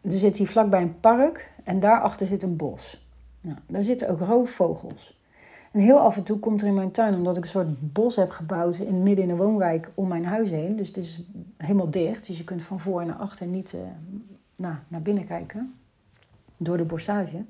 er 0.00 0.18
zit 0.18 0.36
hier 0.36 0.46
vlakbij 0.46 0.82
een 0.82 1.00
park 1.00 1.50
en 1.64 1.80
daarachter 1.80 2.26
zit 2.26 2.42
een 2.42 2.56
bos. 2.56 3.06
Nou, 3.40 3.58
daar 3.66 3.82
zitten 3.82 4.08
ook 4.08 4.20
roofvogels. 4.20 5.22
En 5.72 5.80
heel 5.80 5.98
af 5.98 6.16
en 6.16 6.22
toe 6.22 6.38
komt 6.38 6.60
er 6.60 6.66
in 6.66 6.74
mijn 6.74 6.90
tuin, 6.90 7.14
omdat 7.14 7.36
ik 7.36 7.42
een 7.42 7.48
soort 7.48 7.92
bos 7.92 8.16
heb 8.16 8.30
gebouwd 8.30 8.76
in 8.76 9.02
midden 9.02 9.24
in 9.24 9.36
de 9.36 9.42
woonwijk 9.42 9.90
om 9.94 10.08
mijn 10.08 10.24
huis 10.24 10.50
heen. 10.50 10.76
Dus 10.76 10.88
het 10.88 10.96
is 10.96 11.22
helemaal 11.56 11.90
dicht, 11.90 12.26
dus 12.26 12.38
je 12.38 12.44
kunt 12.44 12.62
van 12.62 12.80
voor 12.80 13.06
naar 13.06 13.16
achter 13.16 13.46
niet 13.46 13.72
uh, 13.72 13.80
nou, 14.56 14.74
naar 14.88 15.02
binnen 15.02 15.26
kijken. 15.26 15.74
Door 16.56 16.76
de 16.76 16.84
bossage. 16.84 17.44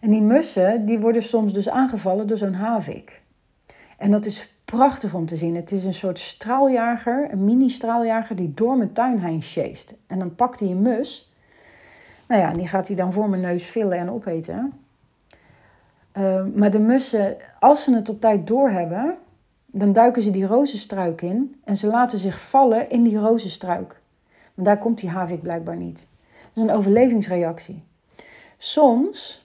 En 0.00 0.10
die 0.10 0.22
mussen, 0.22 0.86
die 0.86 0.98
worden 0.98 1.22
soms 1.22 1.52
dus 1.52 1.68
aangevallen 1.68 2.26
door 2.26 2.38
zo'n 2.38 2.54
havik. 2.54 3.22
En 3.98 4.10
dat 4.10 4.26
is 4.26 4.54
prachtig 4.76 5.14
om 5.14 5.26
te 5.26 5.36
zien. 5.36 5.56
Het 5.56 5.72
is 5.72 5.84
een 5.84 5.94
soort 5.94 6.18
straaljager, 6.18 7.28
een 7.32 7.44
mini-straaljager 7.44 8.36
die 8.36 8.54
door 8.54 8.76
mijn 8.76 8.92
tuin 8.92 9.18
heen 9.18 9.42
sjeest. 9.42 9.94
En 10.06 10.18
dan 10.18 10.34
pakt 10.34 10.60
hij 10.60 10.68
een 10.68 10.82
mus. 10.82 11.32
Nou 12.28 12.40
ja, 12.40 12.52
die 12.52 12.68
gaat 12.68 12.86
hij 12.86 12.96
dan 12.96 13.12
voor 13.12 13.28
mijn 13.28 13.42
neus 13.42 13.64
villen 13.64 13.98
en 13.98 14.10
opeten. 14.10 14.72
Uh, 16.18 16.44
maar 16.54 16.70
de 16.70 16.78
mussen, 16.78 17.36
als 17.60 17.84
ze 17.84 17.94
het 17.94 18.08
op 18.08 18.20
tijd 18.20 18.46
doorhebben, 18.46 19.16
dan 19.66 19.92
duiken 19.92 20.22
ze 20.22 20.30
die 20.30 20.46
rozenstruik 20.46 21.22
in 21.22 21.60
en 21.64 21.76
ze 21.76 21.86
laten 21.86 22.18
zich 22.18 22.40
vallen 22.40 22.90
in 22.90 23.02
die 23.02 23.18
rozenstruik. 23.18 24.00
Want 24.54 24.66
daar 24.66 24.78
komt 24.78 25.00
die 25.00 25.10
havik 25.10 25.42
blijkbaar 25.42 25.76
niet. 25.76 26.06
Dat 26.52 26.64
is 26.64 26.70
een 26.70 26.76
overlevingsreactie. 26.76 27.82
Soms, 28.56 29.41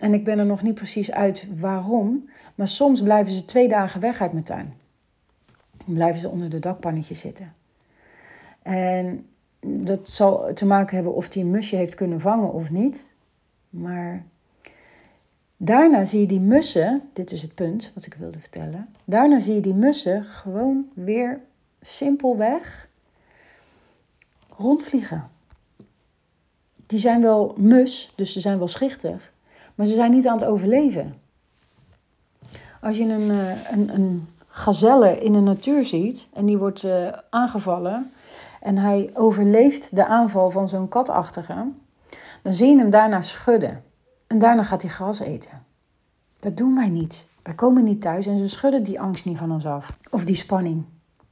en 0.00 0.14
ik 0.14 0.24
ben 0.24 0.38
er 0.38 0.46
nog 0.46 0.62
niet 0.62 0.74
precies 0.74 1.12
uit 1.12 1.46
waarom, 1.58 2.28
maar 2.54 2.68
soms 2.68 3.02
blijven 3.02 3.32
ze 3.32 3.44
twee 3.44 3.68
dagen 3.68 4.00
weg 4.00 4.20
uit 4.20 4.32
mijn 4.32 4.44
tuin. 4.44 4.74
Dan 5.86 5.94
blijven 5.94 6.20
ze 6.20 6.28
onder 6.28 6.50
de 6.50 6.58
dakpannetjes 6.58 7.20
zitten. 7.20 7.54
En 8.62 9.26
dat 9.60 10.08
zal 10.08 10.54
te 10.54 10.66
maken 10.66 10.94
hebben 10.94 11.14
of 11.14 11.28
die 11.28 11.42
een 11.42 11.50
musje 11.50 11.76
heeft 11.76 11.94
kunnen 11.94 12.20
vangen 12.20 12.52
of 12.52 12.70
niet. 12.70 13.06
Maar 13.70 14.24
daarna 15.56 16.04
zie 16.04 16.20
je 16.20 16.26
die 16.26 16.40
mussen, 16.40 17.02
dit 17.12 17.30
is 17.32 17.42
het 17.42 17.54
punt 17.54 17.90
wat 17.94 18.06
ik 18.06 18.14
wilde 18.14 18.38
vertellen. 18.38 18.88
Daarna 19.04 19.38
zie 19.38 19.54
je 19.54 19.60
die 19.60 19.74
mussen 19.74 20.24
gewoon 20.24 20.88
weer 20.94 21.40
simpelweg 21.82 22.88
rondvliegen. 24.56 25.30
Die 26.86 26.98
zijn 26.98 27.22
wel 27.22 27.54
mus, 27.56 28.12
dus 28.16 28.32
ze 28.32 28.40
zijn 28.40 28.58
wel 28.58 28.68
schichtig, 28.68 29.29
maar 29.80 29.88
ze 29.88 29.94
zijn 29.94 30.10
niet 30.10 30.26
aan 30.26 30.38
het 30.38 30.44
overleven. 30.44 31.14
Als 32.80 32.96
je 32.96 33.04
een, 33.04 33.30
eh, 33.30 33.70
een, 33.70 33.94
een 33.94 34.28
gazelle 34.46 35.20
in 35.20 35.32
de 35.32 35.38
natuur 35.38 35.84
ziet 35.84 36.26
en 36.32 36.46
die 36.46 36.58
wordt 36.58 36.82
uh, 36.82 37.08
aangevallen 37.30 38.12
en 38.60 38.78
hij 38.78 39.10
overleeft 39.14 39.96
de 39.96 40.06
aanval 40.06 40.50
van 40.50 40.68
zo'n 40.68 40.88
katachtige, 40.88 41.64
dan 42.42 42.54
zie 42.54 42.70
je 42.70 42.78
hem 42.78 42.90
daarna 42.90 43.20
schudden. 43.20 43.82
En 44.26 44.38
daarna 44.38 44.62
gaat 44.62 44.82
hij 44.82 44.90
gras 44.90 45.20
eten. 45.20 45.62
Dat 46.40 46.56
doen 46.56 46.74
wij 46.74 46.88
niet. 46.88 47.24
Wij 47.42 47.54
komen 47.54 47.84
niet 47.84 48.00
thuis 48.00 48.26
en 48.26 48.38
ze 48.38 48.48
schudden 48.48 48.82
die 48.82 49.00
angst 49.00 49.24
niet 49.24 49.38
van 49.38 49.52
ons 49.52 49.66
af. 49.66 49.96
Of 50.10 50.24
die 50.24 50.36
spanning. 50.36 50.84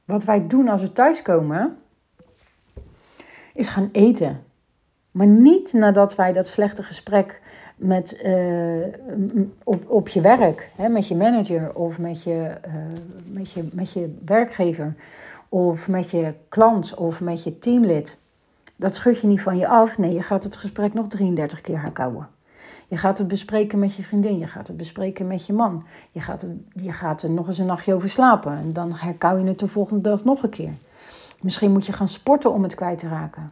Wat 0.05 0.23
wij 0.23 0.47
doen 0.47 0.67
als 0.67 0.81
we 0.81 0.91
thuiskomen, 0.91 1.77
is 3.53 3.67
gaan 3.67 3.89
eten. 3.91 4.43
Maar 5.11 5.27
niet 5.27 5.73
nadat 5.73 6.15
wij 6.15 6.33
dat 6.33 6.47
slechte 6.47 6.83
gesprek 6.83 7.41
met, 7.75 8.21
uh, 8.25 8.85
op, 9.63 9.89
op 9.89 10.07
je 10.07 10.21
werk, 10.21 10.69
hè, 10.75 10.89
met 10.89 11.07
je 11.07 11.15
manager 11.15 11.75
of 11.75 11.97
met 11.97 12.23
je, 12.23 12.57
uh, 12.67 12.73
met, 13.25 13.51
je, 13.51 13.67
met 13.71 13.91
je 13.93 14.17
werkgever 14.25 14.95
of 15.49 15.87
met 15.87 16.09
je 16.09 16.33
klant 16.49 16.93
of 16.93 17.21
met 17.21 17.43
je 17.43 17.59
teamlid. 17.59 18.17
Dat 18.75 18.95
schud 18.95 19.19
je 19.19 19.27
niet 19.27 19.41
van 19.41 19.57
je 19.57 19.67
af. 19.67 19.97
Nee, 19.97 20.13
je 20.13 20.21
gaat 20.21 20.43
het 20.43 20.55
gesprek 20.55 20.93
nog 20.93 21.07
33 21.07 21.61
keer 21.61 21.81
herkauwen. 21.81 22.27
Je 22.87 22.97
gaat 22.97 23.17
het 23.17 23.27
bespreken 23.27 23.79
met 23.79 23.95
je 23.95 24.03
vriendin, 24.03 24.37
je 24.37 24.47
gaat 24.47 24.67
het 24.67 24.77
bespreken 24.77 25.27
met 25.27 25.45
je 25.45 25.53
man. 25.53 25.83
Je 26.11 26.19
gaat, 26.19 26.45
je 26.73 26.91
gaat 26.91 27.21
er 27.21 27.29
nog 27.29 27.47
eens 27.47 27.57
een 27.57 27.65
nachtje 27.65 27.93
over 27.93 28.09
slapen 28.09 28.51
en 28.51 28.73
dan 28.73 28.93
herkauw 28.93 29.37
je 29.37 29.45
het 29.45 29.59
de 29.59 29.67
volgende 29.67 30.09
dag 30.09 30.23
nog 30.23 30.43
een 30.43 30.49
keer. 30.49 30.73
Misschien 31.41 31.71
moet 31.71 31.85
je 31.85 31.91
gaan 31.91 32.07
sporten 32.07 32.53
om 32.53 32.63
het 32.63 32.75
kwijt 32.75 32.99
te 32.99 33.07
raken. 33.07 33.51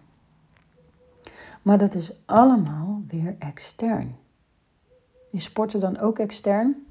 Maar 1.68 1.78
dat 1.78 1.96
is 1.96 2.22
allemaal 2.26 3.04
weer 3.08 3.36
extern. 3.40 4.16
Is 5.32 5.44
sporten 5.44 5.80
dan 5.80 6.00
ook 6.00 6.20
extern? 6.20 6.88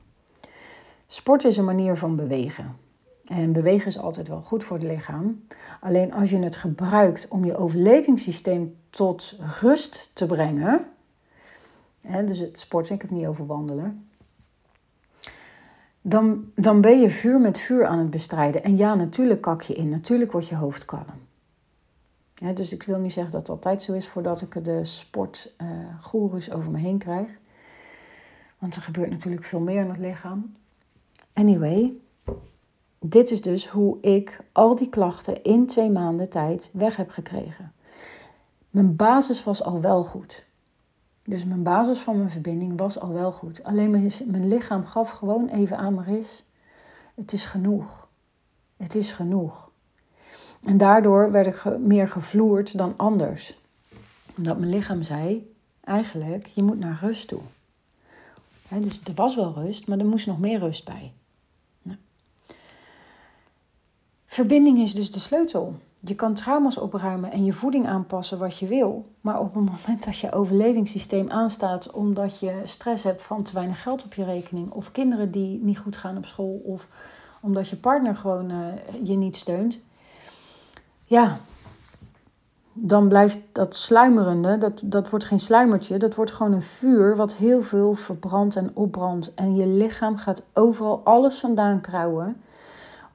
Sport 1.06 1.44
is 1.44 1.56
een 1.56 1.64
manier 1.64 1.96
van 1.96 2.16
bewegen. 2.16 2.76
En 3.24 3.52
bewegen 3.52 3.86
is 3.86 3.98
altijd 3.98 4.28
wel 4.28 4.42
goed 4.42 4.64
voor 4.64 4.76
het 4.76 4.86
lichaam. 4.86 5.44
Alleen 5.80 6.12
als 6.12 6.30
je 6.30 6.38
het 6.38 6.56
gebruikt 6.56 7.28
om 7.28 7.44
je 7.44 7.56
overlevingssysteem 7.56 8.76
tot 8.90 9.38
rust 9.60 10.10
te 10.12 10.26
brengen. 10.26 10.86
Hè, 12.00 12.24
dus 12.24 12.38
het 12.38 12.58
sporten, 12.58 12.94
ik 12.94 13.00
heb 13.00 13.10
het 13.10 13.18
niet 13.18 13.28
over 13.28 13.46
wandelen. 13.46 14.08
Dan, 16.00 16.50
dan 16.54 16.80
ben 16.80 17.00
je 17.00 17.10
vuur 17.10 17.40
met 17.40 17.58
vuur 17.58 17.86
aan 17.86 17.98
het 17.98 18.10
bestrijden. 18.10 18.64
En 18.64 18.76
ja, 18.76 18.94
natuurlijk 18.94 19.40
kak 19.40 19.62
je 19.62 19.74
in. 19.74 19.88
Natuurlijk 19.88 20.32
wordt 20.32 20.48
je 20.48 20.56
hoofd 20.56 20.84
kalm. 20.84 21.25
Dus 22.54 22.72
ik 22.72 22.82
wil 22.82 22.98
niet 22.98 23.12
zeggen 23.12 23.32
dat 23.32 23.40
het 23.40 23.50
altijd 23.50 23.82
zo 23.82 23.92
is 23.92 24.08
voordat 24.08 24.40
ik 24.40 24.64
de 24.64 24.84
sportgoeroes 24.84 26.48
uh, 26.48 26.56
over 26.56 26.70
me 26.70 26.78
heen 26.78 26.98
krijg. 26.98 27.28
Want 28.58 28.74
er 28.74 28.82
gebeurt 28.82 29.10
natuurlijk 29.10 29.44
veel 29.44 29.60
meer 29.60 29.80
in 29.80 29.88
het 29.88 29.98
lichaam. 29.98 30.56
Anyway, 31.32 31.92
dit 32.98 33.30
is 33.30 33.42
dus 33.42 33.68
hoe 33.68 34.00
ik 34.00 34.40
al 34.52 34.74
die 34.74 34.88
klachten 34.88 35.42
in 35.42 35.66
twee 35.66 35.90
maanden 35.90 36.30
tijd 36.30 36.70
weg 36.72 36.96
heb 36.96 37.10
gekregen. 37.10 37.72
Mijn 38.70 38.96
basis 38.96 39.44
was 39.44 39.62
al 39.62 39.80
wel 39.80 40.04
goed. 40.04 40.44
Dus 41.24 41.44
mijn 41.44 41.62
basis 41.62 41.98
van 41.98 42.16
mijn 42.16 42.30
verbinding 42.30 42.78
was 42.78 43.00
al 43.00 43.12
wel 43.12 43.32
goed. 43.32 43.64
Alleen 43.64 43.90
mijn, 43.90 44.12
mijn 44.26 44.48
lichaam 44.48 44.84
gaf 44.84 45.10
gewoon 45.10 45.48
even 45.48 45.76
aan 45.76 45.94
Maris. 45.94 46.44
Het 47.14 47.32
is 47.32 47.44
genoeg. 47.44 48.08
Het 48.76 48.94
is 48.94 49.12
genoeg. 49.12 49.70
En 50.66 50.76
daardoor 50.76 51.30
werd 51.30 51.46
ik 51.46 51.78
meer 51.78 52.08
gevloerd 52.08 52.78
dan 52.78 52.94
anders. 52.96 53.58
Omdat 54.36 54.58
mijn 54.58 54.70
lichaam 54.70 55.02
zei, 55.02 55.54
eigenlijk, 55.84 56.46
je 56.46 56.62
moet 56.62 56.78
naar 56.78 56.98
rust 57.00 57.28
toe. 57.28 57.40
dus 58.68 59.00
er 59.04 59.14
was 59.14 59.36
wel 59.36 59.52
rust, 59.54 59.86
maar 59.86 59.98
er 59.98 60.06
moest 60.06 60.26
nog 60.26 60.38
meer 60.38 60.58
rust 60.58 60.84
bij. 60.84 61.12
Verbinding 64.26 64.78
is 64.78 64.94
dus 64.94 65.12
de 65.12 65.20
sleutel. 65.20 65.74
Je 66.00 66.14
kan 66.14 66.34
trauma's 66.34 66.78
opruimen 66.78 67.32
en 67.32 67.44
je 67.44 67.52
voeding 67.52 67.86
aanpassen 67.86 68.38
wat 68.38 68.58
je 68.58 68.66
wil. 68.66 69.08
Maar 69.20 69.40
op 69.40 69.54
het 69.54 69.64
moment 69.64 70.04
dat 70.04 70.18
je 70.18 70.32
overlevingssysteem 70.32 71.30
aanstaat 71.30 71.90
omdat 71.90 72.40
je 72.40 72.60
stress 72.64 73.02
hebt 73.02 73.22
van 73.22 73.42
te 73.42 73.52
weinig 73.52 73.82
geld 73.82 74.04
op 74.04 74.14
je 74.14 74.24
rekening, 74.24 74.70
of 74.70 74.92
kinderen 74.92 75.30
die 75.30 75.62
niet 75.62 75.78
goed 75.78 75.96
gaan 75.96 76.16
op 76.16 76.26
school, 76.26 76.60
of 76.64 76.88
omdat 77.40 77.68
je 77.68 77.76
partner 77.76 78.14
gewoon 78.14 78.50
uh, 78.50 78.66
je 79.02 79.14
niet 79.14 79.36
steunt, 79.36 79.78
ja, 81.06 81.38
dan 82.72 83.08
blijft 83.08 83.38
dat 83.52 83.74
sluimerende, 83.74 84.58
dat, 84.58 84.80
dat 84.84 85.10
wordt 85.10 85.24
geen 85.24 85.40
sluimertje, 85.40 85.98
dat 85.98 86.14
wordt 86.14 86.32
gewoon 86.32 86.52
een 86.52 86.62
vuur 86.62 87.16
wat 87.16 87.34
heel 87.34 87.62
veel 87.62 87.94
verbrandt 87.94 88.56
en 88.56 88.70
opbrandt. 88.74 89.34
En 89.34 89.54
je 89.54 89.66
lichaam 89.66 90.16
gaat 90.16 90.42
overal 90.52 91.00
alles 91.04 91.38
vandaan 91.38 91.80
krauwen 91.80 92.36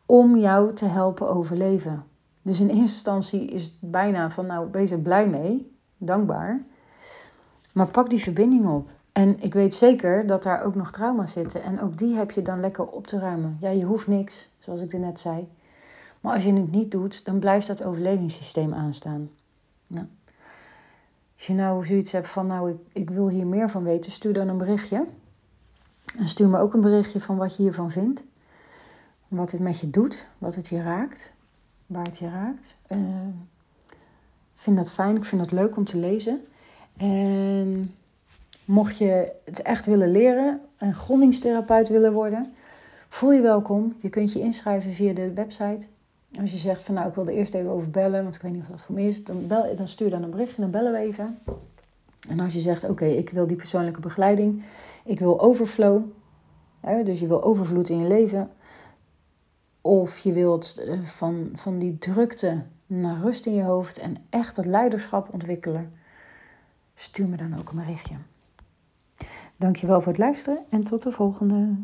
om 0.06 0.38
jou 0.38 0.74
te 0.74 0.86
helpen 0.86 1.30
overleven. 1.30 2.04
Dus 2.42 2.60
in 2.60 2.68
eerste 2.68 2.82
instantie 2.82 3.46
is 3.46 3.64
het 3.64 3.74
bijna 3.80 4.30
van, 4.30 4.46
nou, 4.46 4.68
wees 4.72 4.92
er 4.92 5.00
blij 5.00 5.28
mee, 5.28 5.76
dankbaar. 5.98 6.64
Maar 7.72 7.88
pak 7.88 8.10
die 8.10 8.22
verbinding 8.22 8.68
op. 8.68 8.90
En 9.12 9.42
ik 9.42 9.54
weet 9.54 9.74
zeker 9.74 10.28
dat 10.28 10.44
daar 10.44 10.64
ook 10.64 10.76
nog 10.76 10.92
trauma's 10.92 11.32
zitten. 11.32 11.64
En 11.64 11.82
ook 11.82 11.98
die 11.98 12.16
heb 12.16 12.32
je 12.32 12.42
dan 12.42 12.60
lekker 12.60 12.86
op 12.86 13.08
te 13.08 13.20
ruimen. 13.20 13.58
Ja, 13.62 13.70
je 13.70 13.84
hoeft 13.84 14.08
niks, 14.08 14.50
zoals 14.60 14.82
ik 14.82 14.94
er 14.94 15.00
net 15.00 15.20
zei. 15.20 15.48
Maar 16.22 16.34
als 16.34 16.44
je 16.44 16.54
het 16.54 16.72
niet 16.72 16.92
doet, 16.92 17.26
dan 17.26 17.40
blijft 17.40 17.68
dat 17.68 17.84
overlevingssysteem 17.84 18.74
aanstaan. 18.74 19.30
Nou. 19.88 20.06
Als 21.38 21.48
je 21.48 21.54
nou 21.54 21.86
zoiets 21.86 22.12
hebt 22.12 22.28
van, 22.28 22.48
nou, 22.48 22.70
ik, 22.70 22.78
ik 22.92 23.10
wil 23.10 23.30
hier 23.30 23.48
meer 23.48 23.70
van 23.70 23.84
weten, 23.84 24.12
stuur 24.12 24.34
dan 24.34 24.48
een 24.48 24.58
berichtje. 24.58 25.06
En 26.18 26.28
stuur 26.28 26.48
me 26.48 26.60
ook 26.60 26.74
een 26.74 26.82
berichtje 26.82 27.22
van 27.22 27.38
wat 27.38 27.56
je 27.56 27.62
hiervan 27.62 27.92
vindt. 27.92 28.24
Wat 29.28 29.52
het 29.52 29.62
met 29.62 29.80
je 29.80 29.90
doet, 29.90 30.28
wat 30.38 30.56
het 30.56 30.68
je 30.68 30.82
raakt, 30.82 31.32
waar 31.86 32.06
het 32.06 32.18
je 32.18 32.30
raakt. 32.30 32.76
Uh, 32.92 32.98
vind 34.54 34.78
dat 34.78 34.92
fijn, 34.92 35.16
ik 35.16 35.26
vind 35.26 35.42
dat 35.42 35.52
leuk 35.52 35.78
om 35.78 35.86
te 35.86 35.98
lezen. 35.98 36.46
En 36.98 37.96
mocht 38.66 38.98
je 38.98 39.32
het 39.46 39.62
echt 39.62 39.86
willen 39.86 40.12
leren, 40.12 40.62
een 40.78 40.94
grondingstherapeut 40.94 41.90
willen 41.90 42.14
worden, 42.14 42.54
voel 43.10 43.32
je 43.32 43.42
welkom. 43.42 43.96
Je 44.00 44.10
kunt 44.10 44.34
je 44.34 44.40
inschrijven 44.40 44.94
via 44.94 45.14
de 45.14 45.34
website. 45.34 45.88
Als 46.40 46.52
je 46.52 46.58
zegt 46.58 46.82
van 46.82 46.96
nou 46.96 47.08
ik 47.08 47.16
wil 47.16 47.28
er 47.28 47.34
eerst 47.34 47.54
even 47.54 47.70
over 47.70 47.90
bellen, 47.90 48.24
want 48.24 48.36
ik 48.36 48.42
weet 48.42 48.52
niet 48.52 48.62
of 48.62 48.68
dat 48.68 48.82
voor 48.82 48.96
me 48.96 49.08
is, 49.08 49.24
dan, 49.24 49.48
bel, 49.48 49.76
dan 49.76 49.88
stuur 49.88 50.10
dan 50.10 50.24
een 50.24 50.30
berichtje, 50.30 50.62
dan 50.62 50.72
bellen 50.72 50.92
we 50.92 50.98
even. 50.98 51.40
En 52.30 52.40
als 52.40 52.54
je 52.54 52.60
zegt 52.60 52.90
oké, 52.90 53.06
ik 53.06 53.30
wil 53.30 53.48
die 53.48 53.58
persoonlijke 53.58 54.00
begeleiding, 54.00 54.64
ik 55.04 55.20
wil 55.20 55.42
overflow, 55.42 56.02
hè, 56.80 57.04
dus 57.04 57.20
je 57.20 57.28
wil 57.28 57.44
overvloed 57.44 57.90
in 57.90 58.00
je 58.00 58.08
leven, 58.08 58.50
of 59.82 60.18
je 60.18 60.34
wilt 60.34 60.78
eh, 60.78 61.02
van, 61.02 61.50
van 61.54 61.80
die 61.80 61.98
drukte 61.98 62.64
naar 62.88 63.22
rust 63.22 63.46
in 63.46 63.54
je 63.54 63.64
hoofd 63.64 63.98
en 63.98 64.18
echt 64.30 64.56
dat 64.56 64.66
leiderschap 64.66 65.34
ontwikkelen. 65.34 65.94
Stuur 66.96 67.28
me 67.28 67.38
dan 67.38 67.60
ook 67.60 67.70
een 67.70 67.78
berichtje. 67.78 68.16
Dankjewel 69.56 70.02
voor 70.02 70.12
het 70.12 70.22
luisteren 70.22 70.60
en 70.70 70.84
tot 70.84 71.02
de 71.02 71.12
volgende. 71.12 71.76